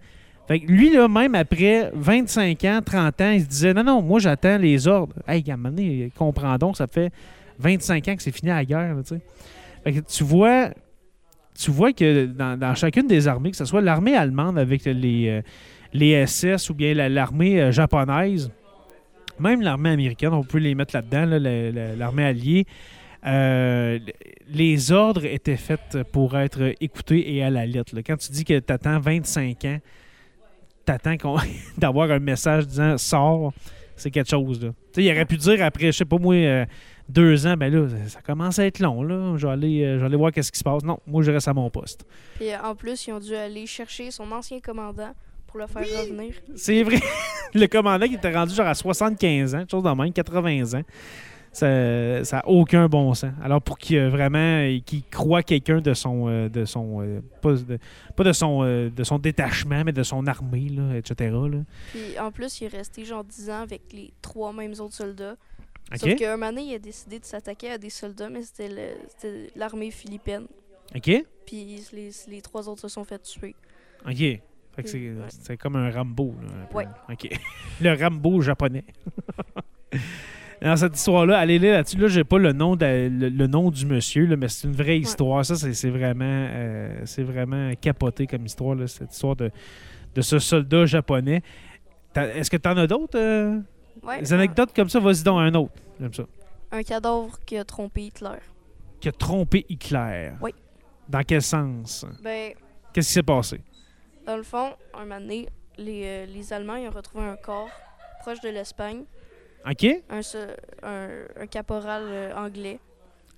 Fait 0.47 0.59
que 0.59 0.71
lui, 0.71 0.91
là, 0.93 1.07
même 1.07 1.35
après 1.35 1.91
25 1.93 2.63
ans, 2.65 2.79
30 2.83 3.21
ans, 3.21 3.31
il 3.31 3.41
se 3.41 3.47
disait 3.47 3.73
non, 3.73 3.83
non, 3.83 4.01
moi 4.01 4.19
j'attends 4.19 4.57
les 4.57 4.87
ordres. 4.87 5.15
Hey, 5.27 5.43
à 5.49 5.53
un 5.53 5.57
moment 5.57 5.77
comprends 6.15 6.57
donc, 6.57 6.77
ça 6.77 6.87
fait 6.87 7.11
25 7.59 8.07
ans 8.07 8.15
que 8.15 8.21
c'est 8.23 8.31
fini 8.35 8.49
la 8.49 8.65
guerre. 8.65 8.95
Fait 9.83 9.93
que 9.93 9.99
tu 9.99 10.23
vois, 10.23 10.69
tu 11.57 11.71
vois 11.71 11.93
que 11.93 12.25
dans, 12.25 12.75
chacune 12.75 13.07
des 13.07 13.27
armées, 13.27 13.51
que 13.51 13.57
ce 13.57 13.65
soit 13.65 13.81
l'armée 13.81 14.15
allemande 14.15 14.57
avec 14.57 14.83
les, 14.85 15.27
euh, 15.29 15.41
les 15.93 16.25
SS 16.25 16.69
ou 16.69 16.73
bien 16.73 16.93
la- 16.93 17.09
l'armée 17.09 17.61
euh, 17.61 17.71
japonaise, 17.71 18.51
même 19.39 19.61
l'armée 19.61 19.89
américaine, 19.91 20.33
on 20.33 20.43
peut 20.43 20.57
les 20.59 20.75
mettre 20.75 20.95
là-dedans, 20.95 21.25
là, 21.25 21.39
la- 21.39 21.71
la- 21.71 21.95
l'armée 21.95 22.25
alliée, 22.25 22.65
euh, 23.25 23.99
les 24.49 24.91
ordres 24.91 25.25
étaient 25.25 25.57
faits 25.57 25.99
pour 26.11 26.37
être 26.37 26.73
écoutés 26.81 27.35
et 27.35 27.43
à 27.43 27.49
la 27.49 27.65
lettre. 27.65 27.95
Quand 28.05 28.17
tu 28.17 28.31
dis 28.31 28.43
que 28.43 28.57
tu 28.59 28.73
attends 28.73 28.99
25 28.99 29.65
ans, 29.65 29.77
tu 30.85 30.91
attends 30.91 31.15
d'avoir 31.77 32.11
un 32.11 32.19
message 32.19 32.67
disant 32.67 32.97
sors, 32.97 33.53
c'est 33.95 34.11
quelque 34.11 34.29
chose. 34.29 34.61
Là. 34.61 34.69
Tu 34.69 35.01
sais, 35.01 35.03
il 35.03 35.11
aurait 35.11 35.25
pu 35.25 35.37
dire 35.37 35.63
après, 35.63 35.87
je 35.87 35.97
sais 35.97 36.05
pas 36.05 36.17
moi, 36.17 36.35
euh, 36.35 36.65
deux 37.07 37.45
ans, 37.45 37.55
ben 37.57 37.71
là, 37.71 37.87
ça 38.07 38.21
commence 38.21 38.59
à 38.59 38.65
être 38.65 38.79
long. 38.79 39.03
Là. 39.03 39.35
Je, 39.37 39.45
vais 39.45 39.53
aller, 39.53 39.83
euh, 39.83 39.95
je 39.95 39.99
vais 39.99 40.05
aller 40.05 40.17
voir 40.17 40.31
qu'est-ce 40.31 40.51
qui 40.51 40.59
se 40.59 40.63
passe. 40.63 40.83
Non, 40.83 40.99
moi, 41.05 41.21
je 41.21 41.31
reste 41.31 41.47
à 41.47 41.53
mon 41.53 41.69
poste. 41.69 42.05
Puis 42.35 42.51
euh, 42.51 42.61
en 42.63 42.75
plus, 42.75 43.07
ils 43.07 43.13
ont 43.13 43.19
dû 43.19 43.35
aller 43.35 43.65
chercher 43.65 44.11
son 44.11 44.31
ancien 44.31 44.59
commandant 44.59 45.11
pour 45.47 45.59
le 45.59 45.67
faire 45.67 45.83
revenir. 45.83 46.33
C'est 46.55 46.83
vrai. 46.83 46.99
le 47.53 47.67
commandant 47.67 48.07
qui 48.07 48.15
était 48.15 48.33
rendu 48.33 48.55
genre 48.55 48.67
à 48.67 48.73
75 48.73 49.55
ans, 49.55 49.59
quelque 49.59 49.71
chose 49.71 49.83
de 49.83 49.89
même, 49.89 50.13
80 50.13 50.79
ans. 50.79 50.83
Ça 51.53 51.67
n'a 52.31 52.47
aucun 52.47 52.87
bon 52.87 53.13
sens. 53.13 53.33
Alors 53.43 53.61
pour 53.61 53.77
qu'il 53.77 54.01
vraiment 54.07 54.65
qu'il 54.85 55.03
croit 55.03 55.43
quelqu'un 55.43 55.81
de 55.81 55.93
son 55.93 56.29
euh, 56.29 56.47
de 56.47 56.63
son 56.63 57.01
euh, 57.01 57.19
pas 57.41 57.53
de, 57.53 57.77
pas 58.15 58.23
de 58.23 58.31
son 58.31 58.63
euh, 58.63 58.89
de 58.89 59.03
son 59.03 59.19
détachement, 59.19 59.83
mais 59.83 59.91
de 59.91 60.03
son 60.03 60.25
armée, 60.27 60.69
là, 60.69 60.95
etc. 60.97 61.29
Là. 61.31 61.59
Puis 61.91 62.17
en 62.19 62.31
plus, 62.31 62.61
il 62.61 62.65
est 62.65 62.77
resté 62.77 63.03
genre 63.03 63.23
10 63.25 63.49
ans 63.49 63.61
avec 63.61 63.81
les 63.91 64.13
trois 64.21 64.53
mêmes 64.53 64.73
autres 64.79 64.93
soldats. 64.95 65.35
OK? 65.91 65.97
Sauf 65.99 66.15
qu'un 66.15 66.37
moment 66.37 66.51
donné, 66.51 66.63
il 66.67 66.75
a 66.75 66.79
décidé 66.79 67.19
de 67.19 67.25
s'attaquer 67.25 67.71
à 67.71 67.77
des 67.77 67.89
soldats, 67.89 68.29
mais 68.29 68.43
c'était 68.43 69.49
l'armée 69.57 69.91
philippine. 69.91 70.47
OK? 70.95 71.25
Puis 71.45 71.81
les, 71.91 72.11
les 72.29 72.41
trois 72.41 72.69
autres 72.69 72.81
se 72.81 72.87
sont 72.87 73.03
fait 73.03 73.21
tuer. 73.21 73.55
OK. 74.07 74.15
Fait 74.17 74.83
que 74.83 74.87
c'est, 74.87 75.11
Ouais. 75.49 75.57
comme 75.57 75.75
un 75.75 75.91
Rambo. 75.91 76.33
Là, 76.41 76.47
un. 76.71 76.75
Ouais. 76.75 76.87
Le 77.81 77.93
Rambo 78.01 78.39
japonais. 78.39 78.85
Dans 80.61 80.75
cette 80.75 80.95
histoire-là, 80.95 81.39
allez 81.39 81.57
lire 81.57 81.73
là-dessus. 81.73 81.97
Là, 81.97 82.07
j'ai 82.07 82.23
pas 82.23 82.37
le 82.37 82.53
nom, 82.53 82.75
de- 82.75 82.85
le, 83.09 83.29
le 83.29 83.47
nom 83.47 83.71
du 83.71 83.85
monsieur, 83.85 84.27
là, 84.27 84.35
mais 84.35 84.47
c'est 84.47 84.67
une 84.67 84.75
vraie 84.75 84.99
histoire. 84.99 85.43
Ça, 85.43 85.55
c'est, 85.55 85.89
vraiment, 85.89 86.23
euh, 86.25 87.01
c'est 87.05 87.23
vraiment 87.23 87.73
capoté 87.81 88.27
comme 88.27 88.45
histoire, 88.45 88.75
là, 88.75 88.85
cette 88.87 89.11
histoire 89.11 89.35
de, 89.35 89.49
de 90.13 90.21
ce 90.21 90.37
soldat 90.37 90.85
japonais. 90.85 91.41
Est-ce 92.15 92.49
que 92.51 92.57
tu 92.57 92.69
en 92.69 92.77
as 92.77 92.85
d'autres 92.87 93.17
euh, 93.17 93.59
Ouais, 94.03 94.19
des 94.19 94.33
anecdotes 94.33 94.71
comme 94.75 94.89
ça? 94.89 94.99
Vas-y 94.99 95.23
donc 95.23 95.39
un 95.39 95.53
autre. 95.55 95.73
J'aime 95.99 96.13
ça. 96.13 96.23
Un, 96.71 96.83
cadavre 96.83 97.39
qui 97.45 97.57
a 97.57 97.63
trompé 97.63 98.03
Hitler. 98.03 98.37
Qui 98.99 99.09
a 99.09 99.11
trompé 99.11 99.65
Hitler. 99.67 100.31
Oui. 100.41 100.53
Dans 101.09 101.23
quel 101.23 101.41
sens? 101.41 102.05
Ben, 102.23 102.53
Qu'est-ce 102.93 103.07
qui 103.07 103.13
s'est 103.13 103.23
passé? 103.23 103.61
dans 104.25 104.37
le 104.37 104.43
fond, 104.43 104.69
un 104.93 104.99
moment 105.05 105.19
donné, 105.19 105.49
les, 105.77 106.03
euh, 106.05 106.25
les 106.27 106.53
Allemands 106.53 106.75
ils 106.75 106.87
ont 106.87 106.91
retrouvé 106.91 107.25
un 107.25 107.35
corps 107.35 107.71
proche 108.21 108.39
de 108.41 108.49
l'Espagne, 108.49 109.03
OK? 109.69 109.85
un, 110.09 110.21
un, 110.83 111.09
un 111.37 111.47
caporal 111.47 112.03
euh, 112.07 112.35
anglais. 112.35 112.79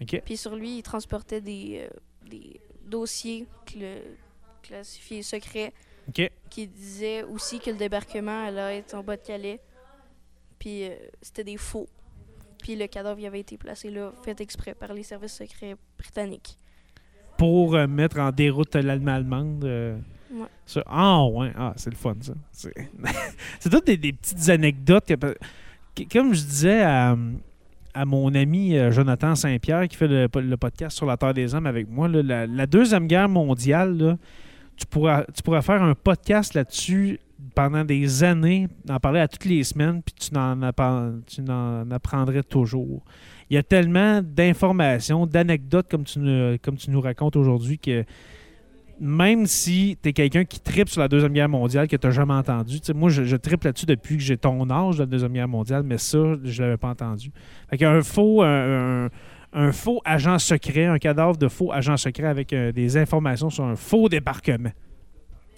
OK. 0.01 0.21
Puis 0.25 0.37
sur 0.37 0.55
lui, 0.55 0.77
il 0.77 0.83
transportait 0.83 1.41
des, 1.41 1.87
euh, 1.89 2.29
des 2.29 2.59
dossiers 2.85 3.45
cla- 3.65 4.01
classifiés 4.61 5.21
secrets 5.23 5.73
OK. 6.09 6.29
qui 6.49 6.67
disaient 6.67 7.23
aussi 7.23 7.59
que 7.59 7.69
le 7.71 7.77
débarquement 7.77 8.45
allait 8.45 8.77
être 8.79 8.93
en 8.95 9.03
bas 9.03 9.17
de 9.17 9.21
Calais. 9.21 9.59
Puis 10.59 10.85
euh, 10.87 10.95
c'était 11.21 11.43
des 11.43 11.57
faux. 11.57 11.87
Puis 12.61 12.75
le 12.77 12.87
cadavre 12.87 13.19
il 13.19 13.25
avait 13.25 13.41
été 13.41 13.57
placé 13.57 13.89
là, 13.89 14.13
fait 14.23 14.39
exprès 14.39 14.73
par 14.73 14.93
les 14.93 15.03
services 15.03 15.33
secrets 15.33 15.75
britanniques. 15.97 16.57
pour 17.37 17.73
mettre 17.87 18.19
en 18.19 18.31
déroute 18.31 18.75
l'Allemagne 18.75 19.15
allemande. 19.15 19.63
Ouais. 20.31 20.47
ça. 20.65 20.81
Ah 20.87 21.25
ouais, 21.25 21.51
ah, 21.55 21.73
c'est 21.75 21.89
le 21.91 21.95
fun 21.95 22.15
ça. 22.21 22.33
C'est 22.51 22.73
toutes 23.69 23.85
des, 23.85 23.97
des 23.97 24.13
petites 24.13 24.49
anecdotes. 24.49 25.05
que- 25.05 25.35
comme 26.11 26.33
je 26.33 26.41
disais 26.41 26.81
à, 26.81 27.15
mon 28.05 28.33
ami 28.33 28.75
euh, 28.75 28.91
Jonathan 28.91 29.35
Saint-Pierre 29.35 29.87
qui 29.87 29.95
fait 29.95 30.07
le, 30.07 30.55
podcast 30.57 30.97
sur 30.97 31.05
la 31.05 31.17
Terre 31.17 31.33
des 31.33 31.53
Hommes 31.53 31.67
avec 31.67 31.89
moi, 31.89 32.07
la, 32.07 32.67
Deuxième 32.67 33.07
Guerre 33.07 33.29
mondiale, 33.29 34.17
tu, 34.77 34.85
pourras, 34.87 35.25
faire 35.61 35.83
un 35.83 35.93
podcast 35.93 36.55
là-dessus 36.55 37.19
pendant 37.53 37.83
des 37.83 38.23
années, 38.23 38.67
en 38.89 38.99
parler 38.99 39.19
à 39.19 39.27
toutes 39.27 39.45
les 39.45 39.63
semaines, 39.63 40.01
puis 40.01 40.15
tu 40.15 40.33
n'en 40.33 41.91
apprendrais 41.91 42.43
toujours. 42.43 43.03
Il 43.49 43.55
y 43.55 43.57
a 43.57 43.63
tellement 43.63 44.21
d'informations, 44.23 45.27
d'anecdotes 45.27 45.87
comme 45.89 46.05
tu 46.05 46.19
nous 46.19 47.01
racontes 47.01 47.35
aujourd'hui 47.35 47.77
que 47.77 48.03
même 48.99 49.45
si 49.47 49.97
tu 50.01 50.09
es 50.09 50.13
quelqu'un 50.13 50.45
qui 50.45 50.59
tripe 50.59 50.89
sur 50.89 51.01
la 51.01 51.07
Deuxième 51.07 51.33
Guerre 51.33 51.49
mondiale 51.49 51.87
que 51.87 51.95
tu 51.95 52.07
n'as 52.07 52.11
jamais 52.13 52.33
entendu. 52.33 52.79
Moi, 52.95 53.09
je, 53.09 53.23
je 53.23 53.35
tripe 53.35 53.63
là-dessus 53.63 53.85
depuis 53.85 54.17
que 54.17 54.23
j'ai 54.23 54.37
ton 54.37 54.69
âge 54.69 54.95
de 54.95 55.01
la 55.01 55.05
Deuxième 55.07 55.33
Guerre 55.33 55.47
mondiale, 55.47 55.83
mais 55.83 55.97
ça, 55.97 56.19
je 56.43 56.61
l'avais 56.61 56.77
pas 56.77 56.89
entendu. 56.89 57.31
Fait 57.69 57.77
qu'il 57.77 57.85
y 57.85 57.89
a 57.89 57.91
un 57.93 58.01
faux, 58.01 58.41
un, 58.43 59.05
un- 59.05 59.09
un 59.55 59.71
faux 59.71 60.01
agent 60.03 60.39
secret, 60.39 60.85
un 60.85 60.97
cadavre 60.97 61.37
de 61.37 61.47
faux 61.47 61.71
agent 61.71 61.95
secret 61.97 62.25
avec 62.27 62.53
euh, 62.53 62.71
des 62.71 62.97
informations 62.97 63.51
sur 63.51 63.63
un 63.65 63.75
faux 63.75 64.09
débarquement. 64.09 64.71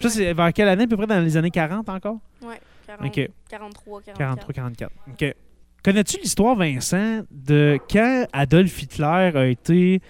Ça, 0.00 0.10
c'est 0.10 0.34
vers 0.34 0.52
quelle 0.52 0.68
année? 0.68 0.84
À 0.84 0.86
peu 0.86 0.98
près 0.98 1.06
dans 1.06 1.20
les 1.20 1.36
années 1.38 1.50
40 1.50 1.88
encore? 1.88 2.18
Ouais, 2.42 2.60
40, 2.86 3.06
OK. 3.06 3.30
43, 3.48 4.00
44. 4.18 4.52
43-44. 4.52 4.88
OK. 5.12 5.34
Connais-tu 5.82 6.18
l'histoire, 6.20 6.56
Vincent, 6.56 7.22
de 7.30 7.78
quand 7.90 8.26
Adolf 8.34 8.82
Hitler 8.82 9.30
a 9.34 9.46
été 9.46 10.00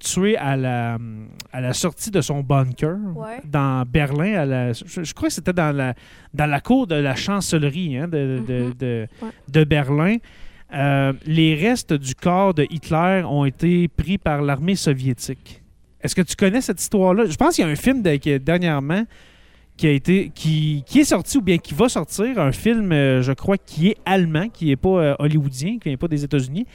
tué 0.00 0.36
à 0.36 0.56
la, 0.56 0.98
à 1.52 1.60
la 1.60 1.72
sortie 1.72 2.10
de 2.10 2.20
son 2.20 2.40
bunker 2.40 2.96
Ouais. 3.14 3.38
dans 3.44 3.84
Berlin? 3.86 4.34
À 4.40 4.44
la, 4.46 4.72
je, 4.72 5.04
je 5.04 5.14
crois 5.14 5.28
que 5.28 5.34
c'était 5.34 5.52
dans 5.52 5.74
la, 5.76 5.94
dans 6.34 6.46
la 6.46 6.60
cour 6.60 6.86
de 6.88 6.96
la 6.96 7.14
chancellerie 7.14 7.96
hein, 7.98 8.08
de, 8.08 8.42
de, 8.46 8.54
Mhm. 8.64 8.74
de- 8.78 9.06
Ouais. 9.22 9.28
de 9.48 9.64
Berlin. 9.64 10.16
Euh, 10.72 11.12
les 11.26 11.54
restes 11.54 11.92
du 11.92 12.14
corps 12.14 12.54
de 12.54 12.64
Hitler 12.70 13.22
ont 13.28 13.44
été 13.44 13.88
pris 13.88 14.18
par 14.18 14.40
l'armée 14.42 14.76
soviétique. 14.76 15.62
Est-ce 16.00 16.14
que 16.14 16.22
tu 16.22 16.34
connais 16.36 16.60
cette 16.60 16.80
histoire-là? 16.80 17.26
Je 17.26 17.36
pense 17.36 17.56
qu'il 17.56 17.64
y 17.64 17.68
a 17.68 17.70
un 17.70 17.76
film 17.76 18.02
de- 18.02 18.16
qui- 18.16 18.38
dernièrement 18.40 19.04
qui 19.76 19.86
a 19.86 19.90
été 19.92 20.30
qui, 20.34 20.84
qui 20.86 21.00
est 21.00 21.04
sorti 21.04 21.38
ou 21.38 21.42
bien 21.42 21.56
qui 21.58 21.72
va 21.74 21.88
sortir, 21.88 22.38
un 22.38 22.52
film, 22.52 22.92
euh, 22.92 23.22
je 23.22 23.32
crois, 23.32 23.56
qui 23.56 23.88
est 23.88 23.96
allemand, 24.04 24.48
qui 24.48 24.66
n'est 24.66 24.76
pas 24.76 24.88
euh, 25.00 25.14
hollywoodien, 25.18 25.78
qui 25.78 25.88
vient 25.88 25.96
pas 25.96 26.06
des 26.08 26.22
États-Unis. 26.22 26.66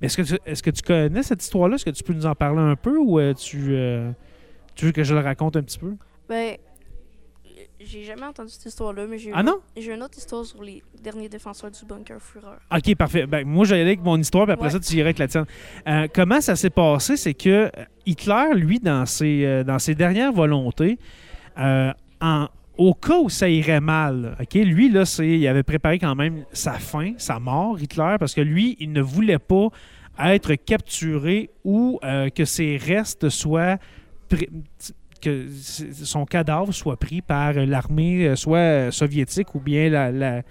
Mais 0.00 0.06
est-ce 0.06 0.16
que, 0.16 0.22
tu, 0.22 0.38
est-ce 0.46 0.62
que 0.62 0.70
tu 0.70 0.82
connais 0.82 1.22
cette 1.22 1.42
histoire-là? 1.42 1.76
Est-ce 1.76 1.84
que 1.84 1.90
tu 1.90 2.02
peux 2.02 2.12
nous 2.12 2.26
en 2.26 2.34
parler 2.34 2.60
un 2.60 2.76
peu 2.76 2.96
ou 2.98 3.18
euh, 3.18 3.32
tu, 3.34 3.68
euh, 3.70 4.10
tu 4.74 4.86
veux 4.86 4.92
que 4.92 5.04
je 5.04 5.14
le 5.14 5.20
raconte 5.20 5.56
un 5.56 5.62
petit 5.62 5.78
peu? 5.78 5.94
Ben, 6.28 6.56
j'ai 7.80 8.04
jamais 8.04 8.24
entendu 8.24 8.50
cette 8.50 8.66
histoire-là, 8.66 9.06
mais 9.08 9.18
j'ai 9.18 9.30
Ah 9.34 9.42
non? 9.42 9.58
j'ai 9.76 9.92
une 9.94 10.02
autre 10.02 10.18
histoire 10.18 10.44
sur 10.44 10.62
les 10.62 10.82
derniers 11.02 11.28
défenseurs 11.28 11.70
du 11.70 11.84
bunker 11.84 12.20
Führer. 12.20 12.56
OK, 12.74 12.94
parfait. 12.96 13.26
Ben, 13.26 13.46
moi, 13.46 13.64
j'allais 13.64 13.82
avec 13.82 14.02
mon 14.02 14.18
histoire, 14.18 14.44
puis 14.44 14.52
après 14.54 14.66
Ouais. 14.66 14.72
ça, 14.72 14.80
tu 14.80 14.92
irais 14.94 15.02
avec 15.08 15.18
la 15.18 15.28
tienne. 15.28 15.44
Euh, 15.86 16.08
comment 16.12 16.40
ça 16.40 16.56
s'est 16.56 16.70
passé? 16.70 17.16
C'est 17.16 17.34
que 17.34 17.70
Hitler, 18.06 18.54
lui, 18.54 18.80
dans 18.80 19.06
ses, 19.06 19.62
dans 19.64 19.78
ses 19.78 19.94
dernières 19.94 20.32
volontés, 20.32 20.98
en, 21.56 22.48
au 22.78 22.94
cas 22.94 23.18
où 23.18 23.28
ça 23.28 23.48
irait 23.48 23.80
mal, 23.80 24.36
lui, 24.54 24.90
là, 24.90 25.04
il 25.22 25.46
avait 25.46 25.62
préparé 25.62 25.98
quand 25.98 26.14
même 26.14 26.44
sa 26.52 26.74
fin, 26.74 27.12
sa 27.16 27.38
mort, 27.38 27.80
Hitler, 27.80 28.16
parce 28.18 28.34
que 28.34 28.40
lui, 28.40 28.76
il 28.80 28.92
ne 28.92 29.00
voulait 29.00 29.38
pas 29.38 29.68
être 30.18 30.54
capturé 30.54 31.50
ou 31.64 31.98
euh, 32.04 32.28
que 32.30 32.44
ses 32.44 32.76
restes 32.76 33.28
soient... 33.28 33.78
que 35.20 35.48
son 36.02 36.26
cadavre 36.26 36.72
soit 36.72 36.96
pris 36.98 37.22
par 37.22 37.54
l'armée, 37.54 38.26
euh, 38.28 38.36
soit 38.36 38.90
soviétique 38.90 39.54
ou 39.54 39.60
bien 39.60 39.88
la- 39.88 40.12
la, 40.12 40.42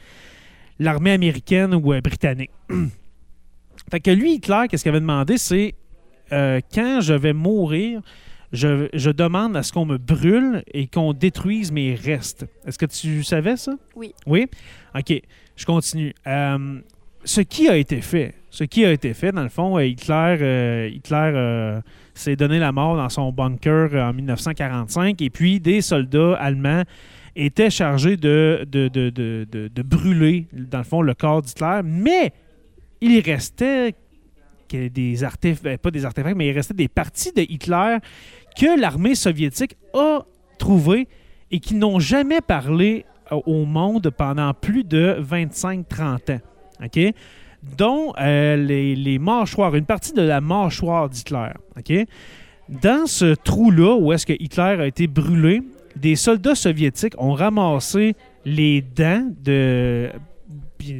l'armée 0.79 1.11
américaine 1.11 1.73
ou 1.75 1.93
euh, 1.93 2.01
britannique. 2.01 2.51
fait 3.91 3.99
que 3.99 4.11
lui, 4.11 4.35
Hitler, 4.35 4.65
qu'est-ce 4.69 4.83
qu'il 4.83 4.89
avait 4.89 4.99
demandé, 4.99 5.37
c'est 5.37 5.75
quand 6.31 7.01
je 7.01 7.13
vais 7.13 7.33
mourir, 7.33 8.01
je, 8.55 8.87
je 8.93 9.09
demande 9.11 9.55
à 9.57 9.63
ce 9.63 9.71
qu'on 9.73 9.85
me 9.85 9.97
brûle 9.97 10.63
et 10.73 10.87
qu'on 10.87 11.13
détruise 11.13 11.71
mes 11.71 11.95
restes. 11.95 12.45
Est-ce 12.65 12.77
que 12.77 12.85
tu 12.85 13.23
savais 13.23 13.57
ça? 13.57 13.73
Oui. 13.95 14.13
Oui? 14.25 14.47
OK, 14.97 15.21
je 15.55 15.65
continue. 15.65 16.13
Euh, 16.27 16.79
ce 17.23 17.41
qui 17.41 17.67
a 17.69 17.77
été 17.77 18.01
fait, 18.01 18.35
ce 18.49 18.63
qui 18.63 18.85
a 18.85 18.91
été 18.91 19.13
fait, 19.13 19.31
dans 19.31 19.43
le 19.43 19.49
fond, 19.49 19.77
euh, 19.77 19.85
Hitler, 19.85 20.37
euh, 20.41 20.89
Hitler 20.93 21.31
euh, 21.33 21.81
s'est 22.13 22.35
donné 22.35 22.59
la 22.59 22.71
mort 22.71 22.95
dans 22.95 23.09
son 23.09 23.31
bunker 23.31 23.93
en 23.95 24.13
1945 24.13 25.21
et 25.21 25.29
puis 25.29 25.59
des 25.59 25.81
soldats 25.81 26.35
allemands 26.35 26.83
étaient 27.35 27.69
chargés 27.69 28.15
de, 28.15 28.65
de, 28.71 28.87
de, 28.87 29.09
de, 29.09 29.45
de- 29.51 29.81
brûler, 29.81 30.47
dans 30.53 30.77
le 30.77 30.83
fond, 30.85 31.01
le 31.01 31.13
corps 31.13 31.41
d'Hitler, 31.41 31.81
mais 31.83 32.31
il 33.01 33.19
restait 33.19 33.93
des 34.69 35.23
artefacts, 35.23 35.81
pas 35.81 35.91
des 35.91 36.05
artefacts, 36.05 36.35
mais 36.35 36.47
il 36.47 36.51
restait 36.53 36.73
des 36.73 36.87
parties 36.87 37.31
de 37.33 37.41
Hitler 37.41 37.97
que 38.57 38.79
l'armée 38.79 39.15
soviétique 39.15 39.75
a 39.93 40.19
trouvées 40.57 41.07
et 41.51 41.59
qui 41.59 41.75
n'ont 41.75 41.99
jamais 41.99 42.41
parlé 42.41 43.05
au- 43.31 43.43
au 43.45 43.65
monde 43.65 44.09
pendant 44.15 44.53
plus 44.53 44.83
de 44.83 45.17
25-30 45.19 46.29
ans. 46.31 46.39
OK? 46.83 46.99
Dont 47.77 48.13
euh, 48.19 48.55
les, 48.57 49.17
mâchoires, 49.19 49.75
une 49.75 49.85
partie 49.85 50.13
de 50.13 50.21
la 50.21 50.39
mâchoire 50.41 51.09
d'Hitler. 51.09 51.49
OK? 51.77 51.93
Dans 52.69 53.05
ce 53.07 53.33
trou-là 53.35 53.95
où 53.99 54.11
est-ce 54.13 54.25
que 54.25 54.33
Hitler 54.33 54.77
a 54.79 54.85
été 54.87 55.07
brûlé, 55.07 55.61
des 55.95 56.15
soldats 56.15 56.55
soviétiques 56.55 57.13
ont 57.17 57.33
ramassé 57.33 58.15
les 58.43 58.81
dents 58.81 59.27
de. 59.43 60.09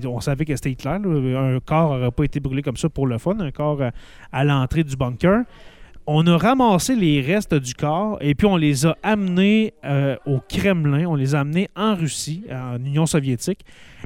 On 0.06 0.20
savait 0.20 0.46
que 0.46 0.56
c'était 0.56 0.72
Hitler. 0.72 0.92
Un 0.92 1.60
corps 1.60 1.98
n'aurait 1.98 2.12
pas 2.12 2.24
été 2.24 2.40
brûlé 2.40 2.62
comme 2.64 2.78
ça 2.78 2.90
pour 2.90 3.06
le 3.06 3.18
fun, 3.20 3.40
un 3.40 3.52
corps 3.52 3.82
à, 3.84 3.92
à 4.32 4.44
l'entrée 4.44 4.84
du 4.84 4.96
bunker. 4.96 5.44
On 6.08 6.28
a 6.28 6.38
ramassé 6.38 6.96
les 6.96 7.22
restes 7.22 7.56
du 7.56 7.74
corps 7.74 8.18
et 8.22 8.36
puis 8.36 8.46
on 8.46 8.58
les 8.58 8.86
a 8.86 8.96
amenés 9.02 9.74
euh, 9.84 10.16
au 10.28 10.40
Kremlin, 10.40 11.06
on 11.08 11.16
les 11.16 11.34
a 11.34 11.40
amenés 11.40 11.68
en 11.76 11.96
Russie, 11.96 12.44
en 12.52 12.78
Union 12.78 13.08
soviétique. 13.08 13.62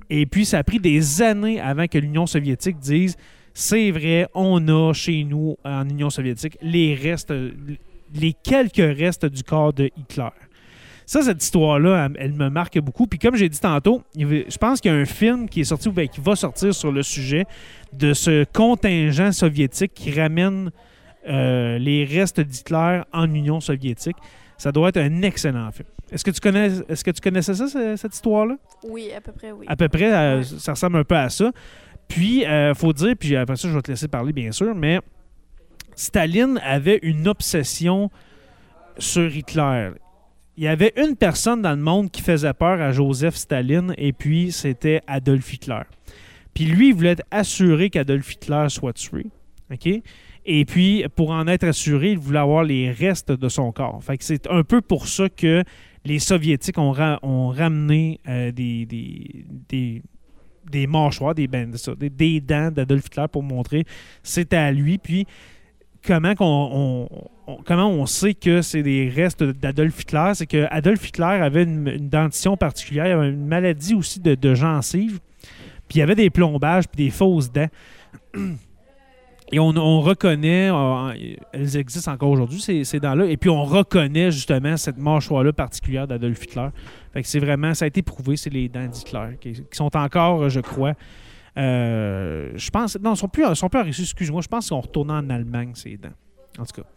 Et 0.09 0.25
puis 0.25 0.45
ça 0.45 0.59
a 0.59 0.63
pris 0.63 0.79
des 0.79 1.21
années 1.21 1.59
avant 1.59 1.87
que 1.87 1.97
l'Union 1.97 2.25
soviétique 2.25 2.79
dise 2.79 3.17
c'est 3.53 3.91
vrai, 3.91 4.27
on 4.33 4.65
a 4.69 4.93
chez 4.93 5.25
nous 5.25 5.57
en 5.65 5.87
Union 5.89 6.09
soviétique 6.09 6.57
les 6.61 6.95
restes, 6.95 7.33
les 8.15 8.33
quelques 8.33 8.97
restes 8.97 9.25
du 9.25 9.43
corps 9.43 9.73
de 9.73 9.89
Hitler. 9.97 10.29
Ça, 11.05 11.23
cette 11.23 11.43
histoire-là, 11.43 12.07
elle, 12.19 12.33
me 12.33 12.49
marque 12.49 12.79
beaucoup. 12.79 13.07
Puis 13.07 13.17
comme 13.17 13.35
j'ai 13.35 13.49
dit 13.49 13.59
tantôt, 13.59 14.03
je 14.15 14.57
pense 14.57 14.79
qu'il 14.79 14.91
y 14.91 14.93
a 14.93 14.97
un 14.97 15.05
film 15.05 15.49
qui 15.49 15.61
est 15.61 15.65
sorti 15.65 15.89
ou 15.89 15.93
qui 15.93 16.21
va 16.21 16.35
sortir 16.35 16.73
sur 16.73 16.91
le 16.91 17.01
sujet 17.01 17.45
de 17.91 18.13
ce 18.13 18.45
contingent 18.53 19.31
soviétique 19.31 19.91
qui 19.95 20.11
ramène 20.11 20.69
euh, 21.27 21.77
les 21.77 22.05
restes 22.05 22.39
d'Hitler 22.39 23.01
en 23.13 23.33
Union 23.33 23.59
soviétique. 23.59 24.17
Ça 24.57 24.71
doit 24.71 24.89
être 24.89 24.97
un 24.97 25.21
excellent 25.21 25.71
film. 25.71 25.87
Est-ce 26.11 26.23
que 26.25 26.31
tu 26.31 26.39
connais, 26.39 26.69
est-ce 26.89 27.03
que 27.03 27.11
tu 27.11 27.21
connaissais 27.21 27.53
ça, 27.53 27.67
ce- 27.67 27.95
cette 27.95 28.13
histoire-là? 28.13 28.57
Oui, 28.87 29.11
à 29.15 29.21
peu 29.21 29.31
près, 29.31 29.51
oui. 29.51 29.65
À 29.69 29.75
peu 29.75 29.87
près, 29.89 30.11
euh, 30.13 30.43
ça 30.43 30.73
ressemble 30.73 30.97
un 30.97 31.03
peu 31.03 31.15
à 31.15 31.29
ça. 31.29 31.51
Puis, 32.07 32.43
il 32.43 32.73
faut 32.75 32.91
dire, 32.93 33.13
puis 33.19 33.35
après 33.35 33.55
ça, 33.55 33.67
je 33.69 33.73
vais 33.75 33.81
te 33.83 33.91
laisser 33.91 34.07
parler, 34.07 34.33
bien 34.33 34.51
sûr, 34.51 34.73
mais 34.73 34.99
Staline 35.95 36.59
avait 36.63 36.99
une 37.03 37.27
obsession 37.27 38.09
sur 38.97 39.33
Hitler. 39.35 39.91
Il 40.57 40.63
y 40.63 40.67
avait 40.67 40.93
une 40.97 41.15
personne 41.15 41.61
dans 41.61 41.71
le 41.71 41.77
monde 41.81 42.09
qui 42.11 42.21
faisait 42.21 42.53
peur 42.53 42.81
à 42.81 42.91
Joseph 42.91 43.35
Staline, 43.35 43.93
et 43.97 44.11
puis 44.11 44.51
c'était 44.51 45.01
Adolf 45.07 45.53
Hitler. 45.53 45.81
Puis 46.53 46.65
lui, 46.65 46.89
il 46.89 46.95
voulait 46.95 47.11
être 47.11 47.23
assuré 47.31 47.89
qu'Adolf 47.89 48.33
Hitler 48.33 48.65
soit 48.69 48.93
tué. 48.93 49.27
OK? 49.71 50.01
Et 50.51 50.65
puis, 50.65 51.05
pour 51.15 51.29
en 51.29 51.45
être 51.45 51.63
assuré, 51.63 52.13
il 52.13 52.17
voulait 52.17 52.39
avoir 52.39 52.63
les 52.63 52.89
restes 52.89 53.31
de 53.31 53.49
son 53.49 53.71
corps. 53.71 54.03
Fait 54.03 54.17
que 54.17 54.23
c'est 54.23 54.49
un 54.49 54.63
peu 54.63 54.81
pour 54.81 55.07
ça 55.07 55.29
que 55.29 55.63
les 56.05 56.17
Soviétiques 56.17 56.79
ont, 56.79 56.91
ra- 56.91 57.19
ont 57.21 57.49
ramené 57.49 58.19
euh, 58.27 58.51
des, 58.51 58.87
des, 59.69 60.87
mâchoires, 60.87 61.35
des, 61.35 61.47
ben, 61.47 61.71
des, 61.99 62.09
des 62.09 62.41
dents 62.41 62.71
d'Adolf 62.71 63.05
Hitler 63.05 63.25
pour 63.31 63.43
montrer 63.43 63.85
c'était 64.23 64.55
à 64.57 64.71
lui. 64.71 64.97
Puis, 64.97 65.27
comment, 66.03 66.33
on, 66.39 68.05
sait 68.07 68.33
que 68.33 68.63
c'est 68.63 68.81
des 68.81 69.07
restes 69.07 69.43
d'Adolf 69.43 70.01
Hitler? 70.01 70.31
C'est 70.33 70.47
que 70.47 70.65
Adolf 70.71 71.07
Hitler 71.07 71.25
avait 71.25 71.61
une, 71.61 72.09
dentition 72.09 72.57
particulière, 72.57 73.05
il 73.05 73.11
avait 73.11 73.29
une 73.29 73.45
maladie 73.45 73.93
aussi 73.93 74.19
de, 74.19 74.33
de 74.33 74.55
gencives. 74.55 75.19
Puis 75.87 75.97
il 75.97 75.99
y 75.99 76.01
avait 76.01 76.15
des 76.15 76.31
plombages 76.31 76.87
puis 76.87 77.05
des 77.05 77.11
fausses 77.11 77.51
dents. 77.51 77.69
Et 79.51 79.59
on, 79.59 79.69
on 79.69 80.01
reconnaît, 80.01 80.69
euh, 80.71 81.35
elles 81.53 81.77
existent 81.77 82.11
encore 82.11 82.29
aujourd'hui, 82.29 82.61
ces, 82.61 82.83
ces 82.83 82.99
dents-là, 82.99 83.25
et 83.25 83.35
puis 83.35 83.49
on 83.49 83.63
reconnaît 83.63 84.31
justement 84.31 84.77
cette 84.77 84.97
mâchoire-là 84.97 85.53
particulière 85.53 86.07
d'Adolf 86.07 86.43
Hitler. 86.43 86.67
Fait 87.13 87.23
que 87.23 87.27
c'est 87.27 87.39
vraiment, 87.39 87.73
ça 87.73 87.85
a 87.85 87.87
été 87.87 88.03
prouvé, 88.03 88.37
c'est 88.37 88.51
les 88.51 88.69
dents 88.69 88.85
d'Hitler, 88.85 89.37
qui, 89.41 89.53
qui 89.53 89.63
sont 89.71 89.95
encore, 89.97 90.49
je 90.49 90.59
crois, 90.59 90.93
euh, 91.57 92.51
je 92.55 92.69
pense, 92.69 92.97
non, 92.99 93.11
elles 93.11 93.17
sont 93.17 93.27
plus, 93.27 93.55
sont 93.55 93.69
plus 93.69 93.79
en 93.79 93.83
Russie, 93.83 94.03
excuse-moi, 94.03 94.41
je 94.41 94.47
pense 94.47 94.69
qu'on 94.69 94.81
retourne 94.81 95.09
en 95.09 95.27
Allemagne, 95.29 95.71
ces 95.73 95.97
dents. 95.97 96.09
En 96.59 96.65
tout 96.65 96.81
cas. 96.81 96.87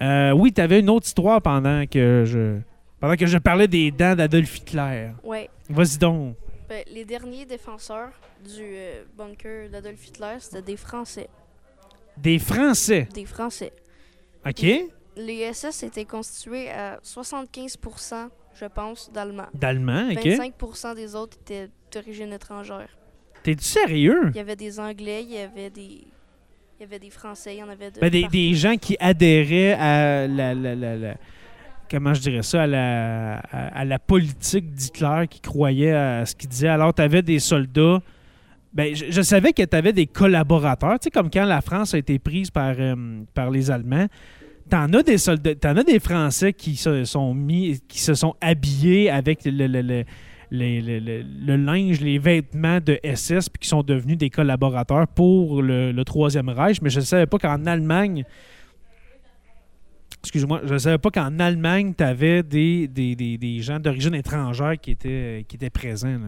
Euh, 0.00 0.32
oui, 0.32 0.52
tu 0.52 0.62
avais 0.62 0.80
une 0.80 0.88
autre 0.88 1.06
histoire 1.06 1.42
pendant 1.42 1.84
que 1.86 2.24
je, 2.26 2.60
pendant 2.98 3.16
que 3.16 3.26
je 3.26 3.36
parlais 3.36 3.68
des 3.68 3.90
dents 3.90 4.16
d'Adolf 4.16 4.56
Hitler. 4.56 5.10
Ouais. 5.22 5.50
Vas-y 5.68 5.98
donc. 5.98 6.36
Ben, 6.68 6.82
les 6.94 7.04
derniers 7.04 7.44
défenseurs 7.44 8.12
du 8.42 8.62
euh, 8.62 9.02
bunker 9.18 9.68
d'Adolf 9.68 10.06
Hitler, 10.08 10.36
c'était 10.38 10.62
des 10.62 10.76
Français. 10.76 11.28
Des 12.16 12.38
Français. 12.38 13.08
Des 13.14 13.24
Français. 13.24 13.72
OK? 14.46 14.64
Les 15.16 15.52
SS 15.52 15.82
étaient 15.82 16.04
constitués 16.04 16.70
à 16.70 16.98
75%, 17.04 18.28
je 18.58 18.64
pense, 18.66 19.10
d'Allemands. 19.12 19.48
D'Allemand, 19.54 20.08
OK? 20.10 20.24
25% 20.24 20.94
des 20.94 21.14
autres 21.14 21.36
étaient 21.42 21.68
d'origine 21.92 22.32
étrangère. 22.32 22.88
T'es-tu 23.42 23.64
sérieux? 23.64 24.30
Il 24.30 24.36
y 24.36 24.40
avait 24.40 24.56
des 24.56 24.78
Anglais, 24.78 25.22
il 25.24 25.30
y 25.32 25.38
avait 25.38 25.70
des, 25.70 25.82
il 25.82 26.80
y 26.80 26.84
avait 26.84 26.98
des 26.98 27.10
Français, 27.10 27.56
il 27.56 27.58
y 27.58 27.62
en 27.62 27.68
avait 27.68 27.90
de 27.90 28.00
Ben, 28.00 28.10
des, 28.10 28.54
gens 28.54 28.76
qui 28.76 28.96
adhéraient 29.00 29.72
à 29.72 30.26
la, 30.26 30.54
la- 30.54 30.74
la- 30.74 30.96
la- 30.96 31.14
comment 31.90 32.14
je 32.14 32.20
dirais 32.20 32.42
ça, 32.42 32.62
à 32.62 32.66
la, 32.66 33.38
à, 33.38 33.78
à 33.80 33.84
la 33.84 33.98
politique 33.98 34.72
d'Hitler 34.72 35.26
qui 35.28 35.40
croyait 35.40 35.92
à 35.92 36.24
ce 36.26 36.34
qu'il 36.36 36.48
disait. 36.48 36.68
Alors, 36.68 36.94
tu 36.94 37.02
avais 37.02 37.22
des 37.22 37.38
soldats. 37.40 38.00
Ben, 38.72 38.94
je, 38.94 39.20
savais 39.22 39.52
que 39.52 39.62
tu 39.64 39.76
avais 39.76 39.92
des 39.92 40.06
collaborateurs, 40.06 40.98
tu 41.00 41.04
sais, 41.04 41.10
comme 41.10 41.28
quand 41.30 41.44
la 41.44 41.60
France 41.60 41.94
a 41.94 41.98
été 41.98 42.18
prise 42.20 42.50
par, 42.52 42.74
euh, 42.78 43.22
par 43.34 43.50
les 43.50 43.70
Allemands. 43.70 44.06
T'en 44.68 44.92
as 44.92 45.02
des 45.02 45.16
t'en 45.56 45.76
as 45.76 45.82
des 45.82 45.98
Français 45.98 46.52
qui 46.52 46.76
se 46.76 47.04
sont 47.04 47.34
mis, 47.34 47.80
qui 47.88 47.98
se 48.00 48.14
sont 48.14 48.36
habillés 48.40 49.10
avec 49.10 49.44
le, 49.44 49.66
le- 49.66 49.82
le- 49.82 50.04
le- 50.52 51.56
linge, 51.56 52.00
les 52.00 52.18
vêtements 52.18 52.78
de 52.80 52.98
SS, 53.02 53.48
puis 53.48 53.58
qui 53.60 53.68
sont 53.68 53.82
devenus 53.82 54.16
des 54.16 54.30
collaborateurs 54.30 55.08
pour 55.08 55.60
le, 55.62 56.00
Troisième 56.04 56.48
Reich. 56.48 56.80
Mais 56.82 56.90
je 56.90 57.00
ne 57.00 57.04
savais 57.04 57.26
pas 57.26 57.38
qu'en 57.38 57.66
Allemagne, 57.66 58.24
excuse-moi, 60.22 60.60
je 60.64 60.74
ne 60.74 60.78
savais 60.78 60.98
pas 60.98 61.10
qu'en 61.10 61.38
Allemagne, 61.40 61.92
tu 61.96 62.04
avais 62.04 62.42
des, 62.44 62.86
des, 62.86 63.16
des- 63.16 63.38
des 63.38 63.60
gens 63.60 63.80
d'origine 63.80 64.14
étrangère 64.14 64.78
qui 64.80 64.92
étaient, 64.92 65.44
qui 65.48 65.56
étaient 65.56 65.70
présents. 65.70 66.18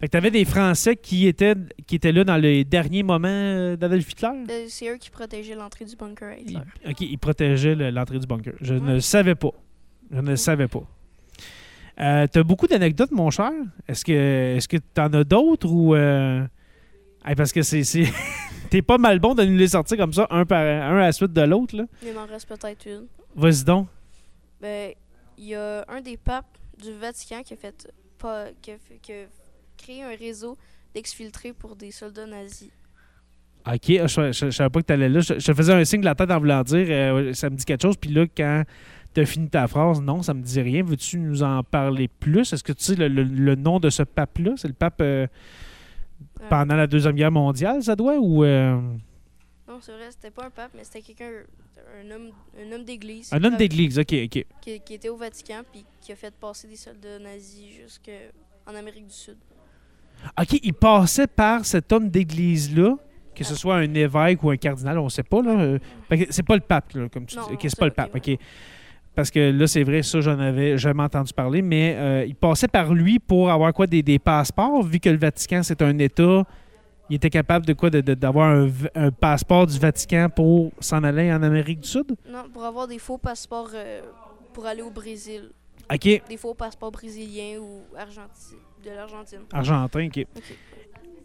Fait 0.00 0.06
que 0.06 0.10
tu 0.12 0.16
avais 0.16 0.30
des 0.30 0.44
Français 0.44 0.96
qui 0.96 1.26
étaient, 1.26 1.54
qui 1.86 1.94
étaient 1.96 2.12
là 2.12 2.24
dans 2.24 2.36
les 2.36 2.64
derniers 2.64 3.02
moments 3.02 3.74
d'Adolf 3.76 4.10
Hitler? 4.10 4.28
Euh, 4.50 4.64
C'est 4.68 4.88
eux 4.88 4.96
qui 4.96 5.10
protégeaient 5.10 5.54
l'entrée 5.54 5.84
du 5.84 5.96
bunker 5.96 6.28
à 6.30 6.36
Hitler. 6.36 6.58
Il- 6.84 6.90
OK, 6.90 7.00
ils 7.00 7.18
protégeaient 7.18 7.74
le- 7.74 7.90
l'entrée 7.90 8.18
du 8.18 8.26
bunker. 8.26 8.54
Je 8.60 8.74
ne 8.74 8.94
le 8.94 9.00
savais 9.00 9.34
pas. 9.34 9.52
Je 10.10 10.20
ne 10.20 10.30
le 10.30 10.36
savais 10.36 10.68
pas. 10.68 10.82
Euh, 12.00 12.26
T'as 12.26 12.42
beaucoup 12.42 12.66
d'anecdotes, 12.66 13.12
mon 13.12 13.30
cher. 13.30 13.52
Est-ce 13.86 14.04
que 14.04 14.56
est-ce 14.56 14.66
que 14.68 14.78
t'en 14.78 15.12
as 15.12 15.22
d'autres 15.24 15.70
ou 15.70 15.94
euh, 15.94 16.44
hey, 17.24 17.34
parce 17.36 17.52
que 17.52 17.62
c'est 17.62 17.84
c'est- 17.84 18.12
t'es 18.70 18.82
pas 18.82 18.98
mal 18.98 19.20
bon 19.20 19.34
de 19.34 19.44
nous 19.44 19.56
les 19.56 19.68
sortir 19.68 19.96
comme 19.96 20.12
ça 20.12 20.26
un 20.30 20.44
par 20.44 20.60
un 20.60 20.96
à 20.98 21.00
la 21.02 21.12
suite 21.12 21.32
de 21.32 21.42
l'autre 21.42 21.76
là. 21.76 21.84
Il 22.04 22.12
m'en 22.12 22.26
reste 22.26 22.48
peut-être 22.48 22.84
une. 22.86 23.06
Vas-y 23.36 23.62
donc. 23.64 23.86
Ben, 24.60 24.92
il 25.38 25.44
y 25.46 25.54
a 25.54 25.84
un 25.88 26.00
des 26.00 26.16
papes 26.16 26.58
du 26.82 26.92
Vatican 26.92 27.42
qui 27.44 27.54
a 27.54 27.56
fait 27.56 27.88
pas 28.18 28.46
qui 28.60 28.72
a, 28.72 28.74
fait- 28.78 28.98
qui 29.00 29.12
a 29.12 29.26
créé 29.84 30.02
un 30.02 30.16
réseau 30.16 30.56
d'exfiltrés 30.94 31.52
pour 31.52 31.76
des 31.76 31.90
soldats 31.90 32.26
nazis. 32.26 32.70
OK, 33.66 33.80
je, 33.86 34.32
je 34.32 34.50
savais 34.50 34.70
pas 34.70 34.80
que 34.80 34.86
t'allais 34.86 35.08
là. 35.08 35.20
Je, 35.20 35.38
je 35.38 35.52
faisais 35.52 35.72
un 35.72 35.84
signe 35.84 36.00
de 36.00 36.04
la 36.04 36.14
tête 36.14 36.30
en 36.30 36.38
voulant 36.38 36.62
dire 36.62 36.86
euh, 36.88 37.32
ça 37.32 37.48
me 37.50 37.56
dit 37.56 37.64
quelque 37.64 37.82
chose 37.82 37.96
puis 37.96 38.10
là 38.10 38.26
quand 38.36 38.64
T'as 39.14 39.26
fini 39.26 39.48
ta 39.48 39.68
phrase, 39.68 40.00
non, 40.02 40.22
ça 40.22 40.34
me 40.34 40.42
dit 40.42 40.60
rien. 40.60 40.82
Veux-tu 40.82 41.18
nous 41.20 41.44
en 41.44 41.62
parler 41.62 42.08
plus? 42.08 42.52
Est-ce 42.52 42.64
que 42.64 42.72
tu 42.72 42.82
sais 42.82 42.94
le, 42.96 43.06
le- 43.06 43.22
le 43.22 43.54
nom 43.54 43.78
de 43.78 43.88
ce 43.88 44.02
pape-là? 44.02 44.54
C'est 44.56 44.66
le 44.66 44.74
pape 44.74 45.00
euh, 45.02 45.28
Euh, 46.40 46.48
pendant 46.50 46.74
la 46.74 46.88
Deuxième 46.88 47.14
Guerre 47.14 47.30
mondiale, 47.30 47.80
ça 47.80 47.94
doit? 47.94 48.18
Ou 48.18 48.42
euh, 48.42 48.74
Non, 49.68 49.78
c'est 49.80 49.92
vrai, 49.92 50.08
c'était 50.10 50.32
pas 50.32 50.46
un 50.46 50.50
pape, 50.50 50.72
mais 50.74 50.82
c'était 50.82 51.00
quelqu'un, 51.02 51.30
un 52.02 52.10
homme, 52.10 52.30
un 52.60 52.72
homme 52.72 52.84
d'église. 52.84 53.32
un 53.32 53.44
homme 53.44 53.56
d'église? 53.56 54.00
OK, 54.00 54.12
OK. 54.24 54.44
Qui, 54.60 54.80
qui 54.80 54.94
était 54.94 55.08
au 55.10 55.16
Vatican, 55.16 55.62
puis 55.72 55.84
qui 56.00 56.10
a 56.10 56.16
fait 56.16 56.34
passer 56.34 56.66
des 56.66 56.74
soldats 56.76 57.20
nazis 57.20 57.68
jusqu'en 57.84 58.74
Amérique 58.74 59.06
du 59.06 59.14
Sud. 59.14 59.36
OK, 60.40 60.58
il 60.62 60.74
passait 60.74 61.26
par 61.26 61.64
cet 61.64 61.92
homme 61.92 62.08
d'église-là, 62.08 62.96
que 63.34 63.44
ce 63.44 63.54
soit 63.54 63.76
un 63.76 63.94
évêque 63.94 64.42
ou 64.42 64.50
un 64.50 64.56
cardinal, 64.56 64.98
on 64.98 65.08
sait 65.08 65.22
pas. 65.22 65.42
là. 65.42 65.50
Euh, 65.50 65.78
C'est 66.30 66.44
pas 66.44 66.54
le 66.54 66.60
pape, 66.60 66.92
là, 66.94 67.08
comme 67.08 67.26
tu 67.26 67.36
Non, 67.36 67.42
dis. 67.44 67.48
non, 67.50 67.54
OK, 67.54 67.60
c'est 67.62 67.78
pas 67.78 67.86
le 67.86 67.90
pape. 67.92 68.14
OK. 68.14 68.38
Parce 69.14 69.30
que 69.30 69.50
là, 69.50 69.66
c'est 69.68 69.84
vrai, 69.84 70.02
ça, 70.02 70.20
j'en 70.20 70.38
avais 70.40 70.76
jamais 70.76 71.02
entendu 71.04 71.32
parler, 71.32 71.62
mais 71.62 71.94
euh, 71.96 72.24
il 72.26 72.34
passait 72.34 72.66
par 72.68 72.92
lui 72.92 73.18
pour 73.20 73.48
avoir 73.50 73.72
quoi 73.72 73.86
des, 73.86 74.02
des 74.02 74.18
passeports, 74.18 74.82
vu 74.82 74.98
que 74.98 75.08
le 75.08 75.18
Vatican, 75.18 75.62
c'est 75.62 75.82
un 75.82 75.96
État. 75.98 76.42
Il 77.10 77.16
était 77.16 77.30
capable 77.30 77.66
de 77.66 77.74
quoi 77.74 77.90
d'avoir 77.90 78.66
un, 78.94 79.10
passeport 79.10 79.66
du 79.66 79.78
Vatican 79.78 80.28
pour 80.34 80.72
s'en 80.80 81.04
aller 81.04 81.30
en 81.32 81.42
Amérique 81.42 81.80
du 81.80 81.88
Sud? 81.88 82.16
Non, 82.28 82.44
pour 82.52 82.64
avoir 82.64 82.88
des 82.88 82.98
faux 82.98 83.18
passeports 83.18 83.70
euh, 83.74 84.00
pour 84.52 84.64
aller 84.66 84.82
au 84.82 84.90
Brésil. 84.90 85.50
OK. 85.92 86.22
Des 86.28 86.36
faux 86.38 86.54
passeports 86.54 86.90
brésiliens 86.92 87.58
ou 87.60 87.82
argenti- 87.96 88.56
de 88.84 88.90
l'Argentine. 88.90 89.40
Argentin, 89.52 90.06
OK. 90.06 90.26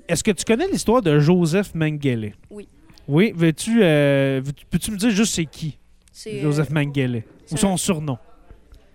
Est-ce 0.07 0.23
que 0.23 0.31
tu 0.31 0.43
connais 0.45 0.67
l'histoire 0.67 1.01
de 1.01 1.19
Joseph 1.19 1.73
Mengele? 1.75 2.33
Oui. 2.49 2.67
Oui, 3.07 3.31
veux-tu, 3.35 3.83
euh, 3.83 4.41
veux- 4.43 4.53
peux-tu 4.69 4.91
me 4.91 4.97
dire 4.97 5.09
juste 5.11 5.33
c'est 5.35 5.45
qui, 5.45 5.77
C'est, 6.11 6.39
Joseph 6.41 6.69
euh, 6.69 6.73
Mengele? 6.73 7.23
Ou 7.51 7.57
son 7.57 7.73
un- 7.73 7.77
surnom? 7.77 8.17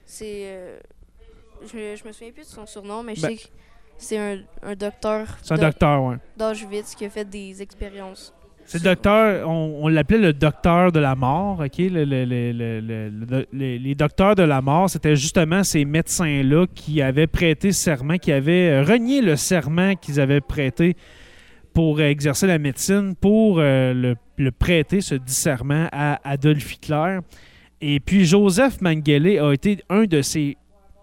C'est. 0.07 0.43
euh, 0.47 0.79
je, 1.63 1.97
je 1.97 2.05
me 2.07 2.13
souviens 2.13 2.33
plus 2.33 2.43
de 2.45 2.49
son 2.49 2.67
surnom, 2.67 3.03
mais 3.03 3.15
je 3.15 3.23
Ben- 3.23 3.29
sais 3.31 3.37
que 3.37 3.49
c'est 3.99 4.19
un, 4.19 4.39
un 4.63 4.75
docteur 4.75 5.27
C'est 5.43 5.55
un 5.55 5.59
docteur, 5.59 6.03
oui. 6.05 6.17
d'Auschwitz 6.37 6.95
qui 6.95 7.05
a 7.05 7.11
fait 7.11 7.25
des 7.29 7.61
expériences. 7.63 8.33
C'est 8.67 8.83
docteur, 8.83 9.49
on, 9.49 9.89
l'appelait 9.89 10.19
le 10.19 10.33
docteur 10.33 10.91
de 10.91 10.99
la 10.99 11.15
mort, 11.15 11.61
OK? 11.61 11.79
Le- 11.79 12.05
le- 12.05 12.25
le- 12.25 12.53
le- 12.53 12.81
le- 12.81 13.47
le- 13.53 13.77
les, 13.77 13.95
docteurs 13.95 14.35
de 14.35 14.43
la 14.43 14.63
mort, 14.63 14.89
c'était 14.89 15.17
justement 15.17 15.63
ces 15.63 15.85
médecins-là 15.85 16.67
qui 16.75 17.03
avaient 17.03 17.27
prêté 17.27 17.73
serment, 17.73 18.17
qui 18.17 18.33
avaient 18.33 18.71
euh, 18.71 18.83
renié 18.83 19.21
le 19.21 19.37
serment 19.37 19.95
qu'ils 19.97 20.19
avaient 20.19 20.41
prêté 20.41 20.97
pour 21.75 22.01
exercer 22.01 22.47
la 22.47 22.59
médecine, 22.59 23.15
pour 23.21 23.59
euh, 23.59 24.15
le, 24.39 24.51
prêter, 24.51 25.01
ce 25.01 25.15
discerment, 25.15 25.89
à 25.93 26.21
Adolf 26.29 26.75
Hitler. 26.75 27.19
Et 27.81 28.01
puis 28.01 28.25
Joseph 28.25 28.81
Mengele 28.81 29.39
a 29.41 29.53
été 29.53 29.79
un 29.91 30.05
de 30.05 30.23
ces 30.23 30.57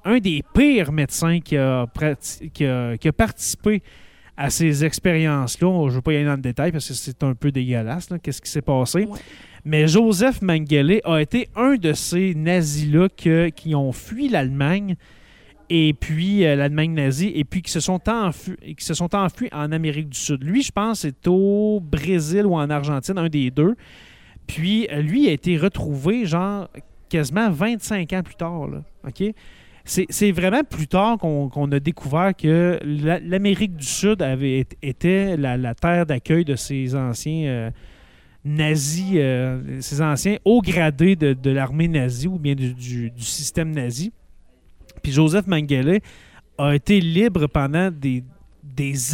un 0.04 0.18
des 0.18 0.42
pires 0.56 0.92
médecins 0.92 1.40
qui 1.42 1.56
a- 1.58 1.86
qui 2.50 2.66
a 2.66 3.14
participé 3.16 3.84
à 4.42 4.50
ces 4.50 4.84
expériences-là. 4.84 5.84
Je 5.86 5.92
ne 5.92 5.96
veux 5.96 6.02
pas 6.02 6.14
y 6.14 6.16
aller 6.16 6.26
dans 6.26 6.36
le 6.36 6.42
détail 6.42 6.72
parce 6.72 6.88
que 6.88 6.94
c'est 6.96 7.24
un 7.24 7.36
peu 7.36 7.52
dégueulasse, 7.52 8.10
qu'est-ce 8.24 8.42
qui 8.42 8.50
s'est 8.50 8.64
passé. 8.64 9.06
Ouais. 9.06 9.20
Mais 9.64 9.88
Joseph 9.88 10.42
Mengele 10.42 11.00
a 11.04 11.22
été 11.22 11.48
un 11.56 11.76
de 11.76 11.94
ces 11.94 12.34
nazis-là 12.34 13.10
qui 13.10 13.76
ont 13.76 13.92
fui 13.92 14.30
l'Allemagne 14.30 14.96
et 15.70 15.94
puis 15.94 16.44
euh, 16.44 16.56
l'Allemagne 16.56 16.94
nazie 16.94 17.32
et 17.36 17.44
puis 17.44 17.62
qui 17.62 17.72
se 17.72 17.80
sont 17.80 18.02
enfuis, 18.10 18.58
qui 18.76 18.84
se 18.84 18.96
sont 18.96 19.16
enfuis 19.16 19.48
en 19.54 19.72
Amérique 19.72 20.10
du 20.10 20.20
Sud. 20.20 20.44
Lui, 20.44 20.64
je 20.64 20.72
pense, 20.72 21.02
c'est 21.02 21.28
au 21.28 21.80
Brésil 21.80 22.46
ou 22.48 22.56
en 22.56 22.70
Argentine, 22.70 23.20
un 23.20 23.30
des 23.30 23.52
deux. 23.52 23.76
Puis 24.48 24.88
euh, 24.92 25.02
lui 25.02 25.30
a 25.30 25.32
été 25.32 25.56
retrouvé 25.56 26.26
genre 26.26 26.68
quasiment 27.08 27.52
25 27.52 28.12
ans 28.14 28.24
plus 28.24 28.36
tard. 28.36 28.68
là. 28.68 28.82
OK? 29.08 29.34
C'est 29.84 30.32
vraiment 30.32 30.64
plus 30.64 30.88
tard 30.88 31.18
qu'on 31.18 31.72
a 31.72 31.80
découvert 31.80 32.36
que 32.36 32.80
la- 32.84 33.20
l'Amérique 33.20 33.76
du 33.76 33.86
Sud 33.86 34.22
avait 34.22 34.60
été- 34.60 34.78
était 34.82 35.38
la, 35.38 35.76
terre 35.76 36.06
d'accueil 36.06 36.46
de 36.46 36.56
ces 36.56 36.96
anciens 36.96 37.48
euh, 37.48 37.72
nazis, 38.46 39.14
euh, 39.16 39.80
ces 39.82 40.02
anciens 40.02 40.38
hauts 40.46 40.62
gradés 40.62 41.16
de, 41.16 41.50
l'armée 41.50 41.88
nazie 41.88 42.28
ou 42.28 42.38
bien 42.38 42.56
du, 42.56 43.12
système 43.18 43.72
nazi. 43.72 44.12
Puis 45.02 45.12
Joseph 45.12 45.48
Mengele 45.48 46.00
a 46.58 46.76
été 46.76 47.00
libre 47.00 47.48
pendant 47.48 47.90
des, 47.92 48.24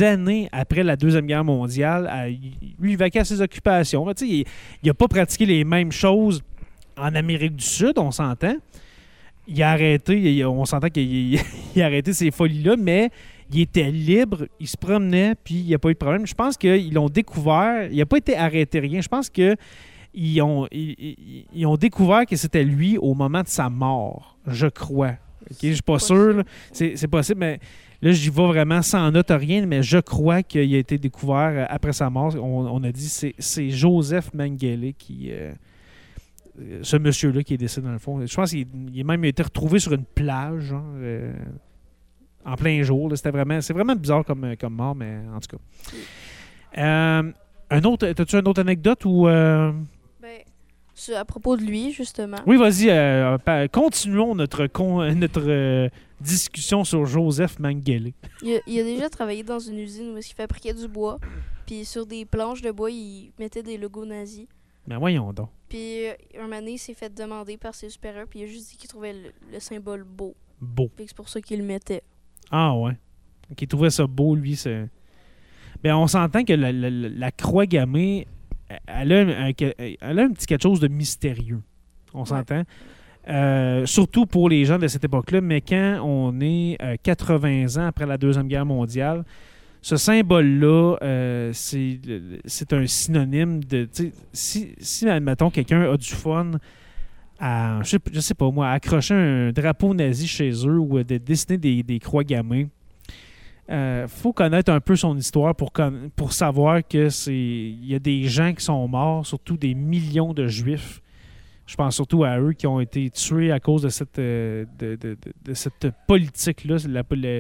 années 0.02 0.48
après 0.52 0.84
la 0.84 0.96
Deuxième 0.96 1.26
Guerre 1.26 1.44
mondiale. 1.44 2.08
À, 2.08 2.28
lui, 2.30 2.92
il 2.92 2.98
vaquait 2.98 3.20
à 3.20 3.26
ses 3.26 3.42
occupations. 3.42 4.06
Il 4.22 4.46
n'a 4.84 4.94
pas 4.94 5.08
pratiqué 5.08 5.46
les 5.46 5.64
mêmes 5.64 5.92
choses 5.92 6.42
en 6.98 7.14
Amérique 7.16 7.56
du 7.56 7.66
Sud, 7.66 7.94
on 7.98 8.12
s'entend. 8.12 8.56
Il 9.48 9.62
a 9.64 9.72
arrêté, 9.72 10.18
il- 10.20 10.46
on 10.46 10.66
s'entend 10.66 10.90
qu'il 10.90 11.36
il 11.76 11.82
a 11.82 11.86
arrêté 11.86 12.14
ces 12.14 12.32
folies-là, 12.32 12.76
mais 12.78 13.10
il 13.52 13.62
était 13.62 13.90
libre, 13.92 14.48
il 14.60 14.68
se 14.68 14.76
promenait, 14.78 15.36
puis 15.42 15.56
il 15.56 15.66
n'y 15.68 15.74
a 15.74 15.80
pas 15.80 15.90
eu 15.90 15.94
de 15.94 15.98
problème. 15.98 16.28
Je 16.28 16.34
pense 16.34 16.58
qu'ils 16.58 16.94
l'ont 16.94 17.08
découvert, 17.10 17.90
il 17.90 17.98
n'a 17.98 18.06
pas 18.06 18.18
été 18.18 18.36
arrêté 18.36 18.80
rien. 18.80 19.00
Je 19.02 19.08
pense 19.08 19.30
que 19.30 19.56
ils 20.14 20.42
ont, 20.42 20.68
ils, 20.72 20.96
ils- 21.00 21.46
ils 21.54 21.66
ont 21.66 21.78
découvert 21.78 22.26
que 22.26 22.36
c'était 22.36 22.64
lui 22.64 22.98
au 22.98 23.14
moment 23.14 23.42
de 23.42 23.48
sa 23.48 23.70
mort, 23.70 24.38
je 24.48 24.68
crois. 24.68 25.14
Ok, 25.50 25.58
Je 25.64 25.72
suis 25.74 25.82
pas 25.82 26.00
sûr, 26.00 26.44
c'est 26.74 27.08
possible, 27.08 27.40
mais 27.40 27.60
là, 28.02 28.12
j'y 28.12 28.30
vais 28.30 28.48
vraiment 28.48 28.82
sans 28.82 29.10
note 29.12 29.30
rien, 29.30 29.66
mais 29.66 29.82
je 29.82 30.00
crois 30.00 30.44
qu'il 30.44 30.76
a 30.76 30.78
été 30.78 30.98
découvert 30.98 31.68
après 31.70 31.94
sa 31.94 32.10
mort. 32.10 32.36
On, 32.36 32.66
on 32.68 32.84
a 32.84 32.92
dit 32.92 33.08
c'est 33.08 33.34
c'est 33.40 33.70
Joseph 33.70 34.34
Mengele 34.34 34.94
qui. 34.98 35.30
euh, 35.32 35.54
ce 36.82 36.98
monsieur-là 36.98 37.44
qui 37.44 37.54
est 37.54 37.58
décédé 37.58 37.86
dans 37.88 37.94
le 37.94 38.00
fond. 38.00 38.26
Je 38.26 38.36
pense 38.36 38.52
qu'il 38.52 38.68
il 38.94 39.02
a 39.02 39.04
même 39.04 39.24
été 39.26 39.44
retrouvé 39.44 39.80
sur 39.80 39.94
une 39.94 40.06
plage, 40.06 40.62
genre, 40.64 40.84
euh, 40.96 41.34
en 42.46 42.56
plein 42.56 42.82
jour. 42.84 43.12
C'était 43.16 43.32
vraiment, 43.32 43.62
c'est 43.62 43.74
vraiment 43.74 43.96
bizarre 43.96 44.26
comme, 44.26 44.44
euh, 44.44 44.56
comme 44.60 44.74
mort, 44.74 44.96
mais 44.96 45.18
en 45.36 45.40
tout 45.40 45.56
cas. 45.58 45.64
Euh, 46.78 47.32
un 47.70 47.84
autre, 47.84 48.08
as-tu 48.08 48.36
une 48.38 48.48
autre 48.48 48.62
anecdote 48.62 49.06
ou 49.06 49.28
euh, 49.28 49.72
Ben, 50.22 50.40
à 51.16 51.26
propos 51.26 51.58
de 51.58 51.64
lui, 51.64 51.92
justement. 51.92 52.38
Oui, 52.46 52.58
vas-y. 52.58 52.90
continuons 53.70 54.36
notre 54.36 54.68
con- 54.68 55.14
notre 55.16 55.90
discussion 56.20 56.84
sur 56.84 57.06
Joseph 57.06 57.60
Mengele. 57.60 58.14
Il 58.42 58.56
a, 58.56 58.60
il 58.66 58.80
a 58.80 58.84
déjà 58.84 59.10
travaillé 59.10 59.44
dans 59.44 59.60
une 59.60 59.78
usine 59.78 60.14
où 60.16 60.18
il 60.18 60.24
fabriquait 60.24 60.74
du 60.74 60.88
bois. 60.88 61.20
Puis 61.68 61.84
sur 61.86 62.06
des 62.06 62.26
planches 62.26 62.62
de 62.62 62.72
bois, 62.72 62.90
il 62.90 63.32
mettait 63.38 63.62
des 63.64 63.78
logos 63.78 64.06
nazis. 64.06 64.48
Ben 64.88 64.98
voyons 65.00 65.34
donc. 65.34 65.50
Puis 65.70 66.06
euh, 66.08 66.14
un 66.40 66.44
moment 66.44 66.60
donné, 66.60 66.72
il 66.74 66.78
s'est 66.78 66.94
fait 66.94 67.14
demander 67.14 67.58
par 67.58 67.76
ses 67.76 67.90
supérieurs, 67.90 68.26
puis 68.30 68.40
il 68.40 68.44
a 68.44 68.48
juste 68.48 68.72
dit 68.72 68.78
qu'il 68.78 68.90
trouvait 68.90 69.14
le, 69.14 69.32
le 69.52 69.60
symbole 69.60 70.04
beau. 70.06 70.34
Beau. 70.62 70.90
C'est 70.98 71.14
pour 71.16 71.28
ça 71.30 71.42
qu'il 71.42 71.60
le 71.60 71.66
mettait. 71.66 72.02
Ah 72.52 72.74
ouais. 72.76 72.94
Qui 73.56 73.68
trouvait 73.68 73.90
ça 73.90 74.08
beau, 74.08 74.36
lui. 74.36 74.56
c'est- 74.56 74.88
Ben, 75.84 75.96
on 75.96 76.08
s'entend 76.08 76.44
que 76.44 76.54
la, 76.54 76.72
la- 76.72 76.90
la- 76.90 77.10
la 77.10 77.32
croix 77.32 77.66
gammée, 77.66 78.28
elle 78.88 79.12
a, 79.14 79.20
un, 79.20 79.52
elle 79.58 80.20
a 80.20 80.24
un 80.24 80.32
petit 80.32 80.46
quelque 80.48 80.64
chose 80.64 80.80
de 80.80 80.88
mystérieux. 80.88 81.62
On 82.14 82.26
s'entend? 82.26 82.64
Euh, 83.30 83.86
surtout 83.86 84.26
pour 84.26 84.48
les 84.50 84.64
gens 84.66 84.80
de 84.80 84.88
cette 84.88 85.04
époque-là, 85.04 85.42
mais 85.42 85.60
quand 85.62 86.00
on 86.04 86.40
est 86.40 86.78
80 87.04 87.76
ans 87.78 87.88
après 87.88 88.06
la 88.06 88.18
Deuxième 88.18 88.48
Guerre 88.48 88.66
mondiale, 88.66 89.26
ce 89.82 89.96
symbole-là, 89.96 90.98
euh, 91.02 91.52
c'est 91.54 92.74
un 92.74 92.88
synonyme 92.88 93.64
de. 93.64 93.88
Si, 94.34 94.74
si, 94.80 95.08
admettons, 95.08 95.50
quelqu'un 95.50 95.92
a 95.92 95.98
du 95.98 96.10
fun 96.10 96.52
à, 97.40 97.80
je 97.84 97.90
sais, 97.90 98.22
sais 98.22 98.34
pas 98.34 98.50
moi, 98.50 98.70
accrocher 98.72 99.14
un 99.14 99.52
drapeau 99.52 99.94
nazi 99.94 100.28
chez 100.28 100.50
eux 100.66 100.80
ou 100.80 101.04
de 101.04 101.18
dessiner 101.18 101.58
des, 101.58 102.00
croix 102.00 102.24
gammées, 102.24 102.68
euh, 103.70 104.08
faut 104.08 104.34
connaître 104.34 104.72
un 104.72 104.80
peu 104.80 104.96
son 104.96 105.16
histoire 105.16 105.54
pour, 105.56 105.72
pour 106.16 106.34
savoir 106.34 106.82
que 106.88 107.10
c'est 107.10 107.36
il 107.36 107.86
y 107.86 107.94
a 107.94 108.00
des 108.00 108.24
gens 108.24 108.54
qui 108.54 108.64
sont 108.64 108.88
morts, 108.88 109.26
surtout 109.26 109.58
des 109.58 109.76
millions 109.76 110.34
de 110.34 110.48
juifs 110.48 111.02
je 111.68 111.76
pense 111.76 111.96
surtout 111.96 112.24
à 112.24 112.40
eux 112.40 112.54
qui 112.54 112.66
ont 112.66 112.80
été 112.80 113.10
tués 113.10 113.52
à 113.52 113.60
cause 113.60 113.82
de 113.82 113.90
cette, 113.90 114.18
euh, 114.20 114.66
de, 114.80 115.54
cette 115.54 115.90
politique-là, 116.08 116.78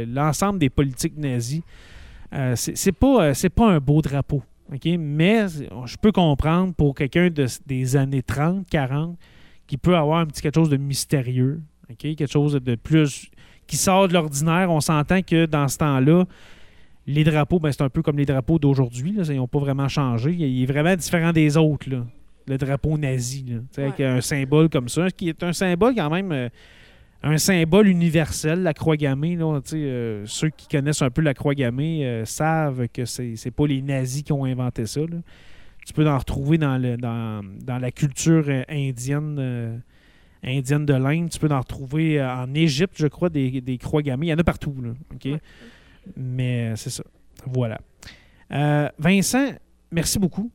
l'ensemble 0.06 0.60
des 0.60 0.70
politiques 0.70 1.18
nazies. 1.18 1.64
Euh, 2.34 2.56
c'est 2.56 2.92
pas, 2.92 3.30
euh, 3.30 3.50
pas 3.56 3.70
un 3.70 3.80
beau 3.80 4.02
drapeau. 4.02 4.42
Mais 4.70 5.48
je 5.48 5.96
peux 6.02 6.12
comprendre 6.12 6.74
pour 6.74 6.94
quelqu'un 6.94 7.30
de, 7.30 7.46
des 7.66 7.96
années 7.96 8.22
30, 8.22 8.68
40, 8.70 9.18
qui 9.66 9.78
peut 9.78 9.96
avoir 9.96 10.20
un 10.20 10.26
petit 10.26 10.42
quelque 10.42 10.56
chose 10.56 10.70
de 10.70 10.78
mystérieux, 10.78 11.62
quelque 11.98 12.28
chose 12.28 12.54
de 12.54 12.76
plus 12.76 13.30
qui 13.66 13.78
sort 13.78 14.08
de 14.08 14.14
l'ordinaire. 14.14 14.70
On 14.70 14.82
s'entend 14.82 15.22
que 15.22 15.46
dans 15.46 15.68
ce 15.68 15.78
temps-là, 15.78 16.26
les 17.06 17.24
drapeaux, 17.24 17.60
ben, 17.60 17.72
c'est 17.72 17.82
un 17.84 17.90
peu 17.90 18.02
comme 18.02 18.18
les 18.18 18.26
drapeaux 18.26 18.60
d'aujourd'hui. 18.60 19.16
Ils 19.18 19.36
n'ont 19.36 19.48
pas 19.48 19.60
vraiment 19.60 19.88
changé. 19.88 20.34
Il 20.34 20.64
est 20.64 20.66
vraiment 20.66 20.96
différent 20.96 21.32
des 21.32 21.56
autres. 21.56 21.90
Là 21.90 22.04
le 22.48 22.58
drapeau 22.58 22.98
nazi, 22.98 23.46
avec 23.78 24.00
un 24.00 24.22
symbole 24.22 24.70
comme 24.70 24.90
ça, 24.90 25.10
qui 25.12 25.30
est 25.30 25.44
un 25.44 25.54
symbole 25.54 25.94
quand 25.96 26.10
même, 26.10 26.32
euh, 26.32 26.50
un 27.24 27.38
symbole 27.38 27.88
universel, 27.88 28.64
la 28.64 28.74
croix 28.74 28.96
gammée. 28.96 29.38
Euh, 29.38 30.24
ceux 30.26 30.50
qui 30.50 30.68
connaissent 30.68 31.02
un 31.02 31.10
peu 31.10 31.22
la 31.22 31.34
croix 31.34 31.56
gammée 31.56 32.06
euh, 32.06 32.26
savent 32.26 32.88
que 32.90 33.06
c'est 33.06 33.34
n'est 33.44 33.52
pas 33.52 33.68
les 33.68 33.82
nazis 33.82 34.24
qui 34.24 34.32
ont 34.32 34.46
inventé 34.46 34.86
ça. 34.86 35.02
Tu 35.86 35.94
peux 35.94 36.08
en 36.08 36.18
retrouver 36.18 36.58
dans, 36.58 36.78
le, 36.78 36.98
dans, 36.98 37.80
la 37.80 37.92
culture 37.92 38.46
indienne. 38.70 39.82
indienne 40.44 40.86
de 40.86 40.94
l'Inde, 40.94 41.30
tu 41.30 41.40
peux 41.40 41.50
en 41.50 41.60
retrouver 41.60 42.22
en 42.22 42.54
Égypte, 42.54 42.96
je 42.98 43.08
crois, 43.08 43.30
des, 43.30 43.80
croix 43.82 44.02
gammées. 44.02 44.28
Il 44.28 44.30
y 44.30 44.34
en 44.34 44.38
a 44.38 44.44
partout. 44.44 44.76
Mais 46.18 46.74
c'est 46.76 46.90
ça. 46.90 47.04
Voilà. 47.46 47.80
Vincent, 49.00 49.54
merci 49.92 50.20
beaucoup. 50.20 50.52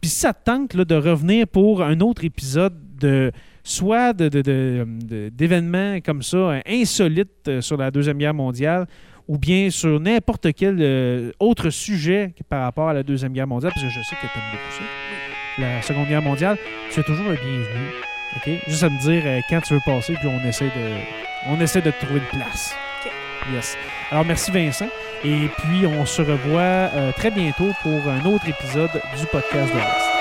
Puis 0.00 0.10
ça 0.10 0.32
te 0.32 0.44
tente 0.44 0.76
de 0.76 0.94
revenir 0.94 1.46
pour 1.46 1.82
un 1.82 2.00
autre 2.00 2.24
épisode 2.24 2.74
de 2.98 3.32
soit 3.64 4.12
d'événements 4.12 6.00
comme 6.04 6.22
ça, 6.22 6.36
euh, 6.36 6.60
insolites 6.66 7.48
euh, 7.48 7.60
sur 7.60 7.76
la 7.76 7.90
Deuxième 7.90 8.18
Guerre 8.18 8.34
mondiale, 8.34 8.86
ou 9.28 9.38
bien 9.38 9.70
sur 9.70 10.00
n'importe 10.00 10.48
quel 10.54 10.78
euh, 10.80 11.30
autre 11.38 11.70
sujet 11.70 12.34
par 12.48 12.62
rapport 12.64 12.88
à 12.88 12.92
la 12.92 13.02
Deuxième 13.02 13.32
Guerre 13.32 13.46
mondiale, 13.46 13.72
parce 13.74 13.84
que 13.84 13.90
je 13.90 14.02
sais 14.02 14.16
que 14.16 14.20
tu 14.20 14.26
aimes 14.26 14.44
beaucoup 14.52 14.72
ça. 14.72 15.62
La 15.62 15.82
Seconde 15.82 16.08
Guerre 16.08 16.22
mondiale, 16.22 16.56
tu 16.90 17.00
es 17.00 17.02
toujours 17.02 17.28
le 17.28 17.34
bienvenu. 17.34 17.88
OK? 18.36 18.50
Juste 18.66 18.82
à 18.84 18.88
me 18.88 19.00
dire 19.00 19.22
quand 19.48 19.60
tu 19.60 19.74
veux 19.74 19.80
passer, 19.84 20.14
puis 20.14 20.28
on 20.28 20.48
essaie 20.48 20.64
de, 20.64 21.50
on 21.50 21.60
essaie 21.60 21.82
de 21.82 21.90
te 21.90 22.04
trouver 22.04 22.20
une 22.20 22.38
place. 22.38 22.74
Yes. 23.50 23.76
Alors, 24.10 24.24
merci 24.24 24.50
Vincent. 24.50 24.88
Et 25.24 25.48
puis, 25.58 25.86
on 25.86 26.04
se 26.04 26.22
revoit 26.22 26.60
euh, 26.60 27.12
très 27.12 27.30
bientôt 27.30 27.70
pour 27.82 28.08
un 28.08 28.24
autre 28.26 28.48
épisode 28.48 28.90
du 29.18 29.26
podcast 29.26 29.72
de 29.72 29.78
l'Est. 29.78 30.11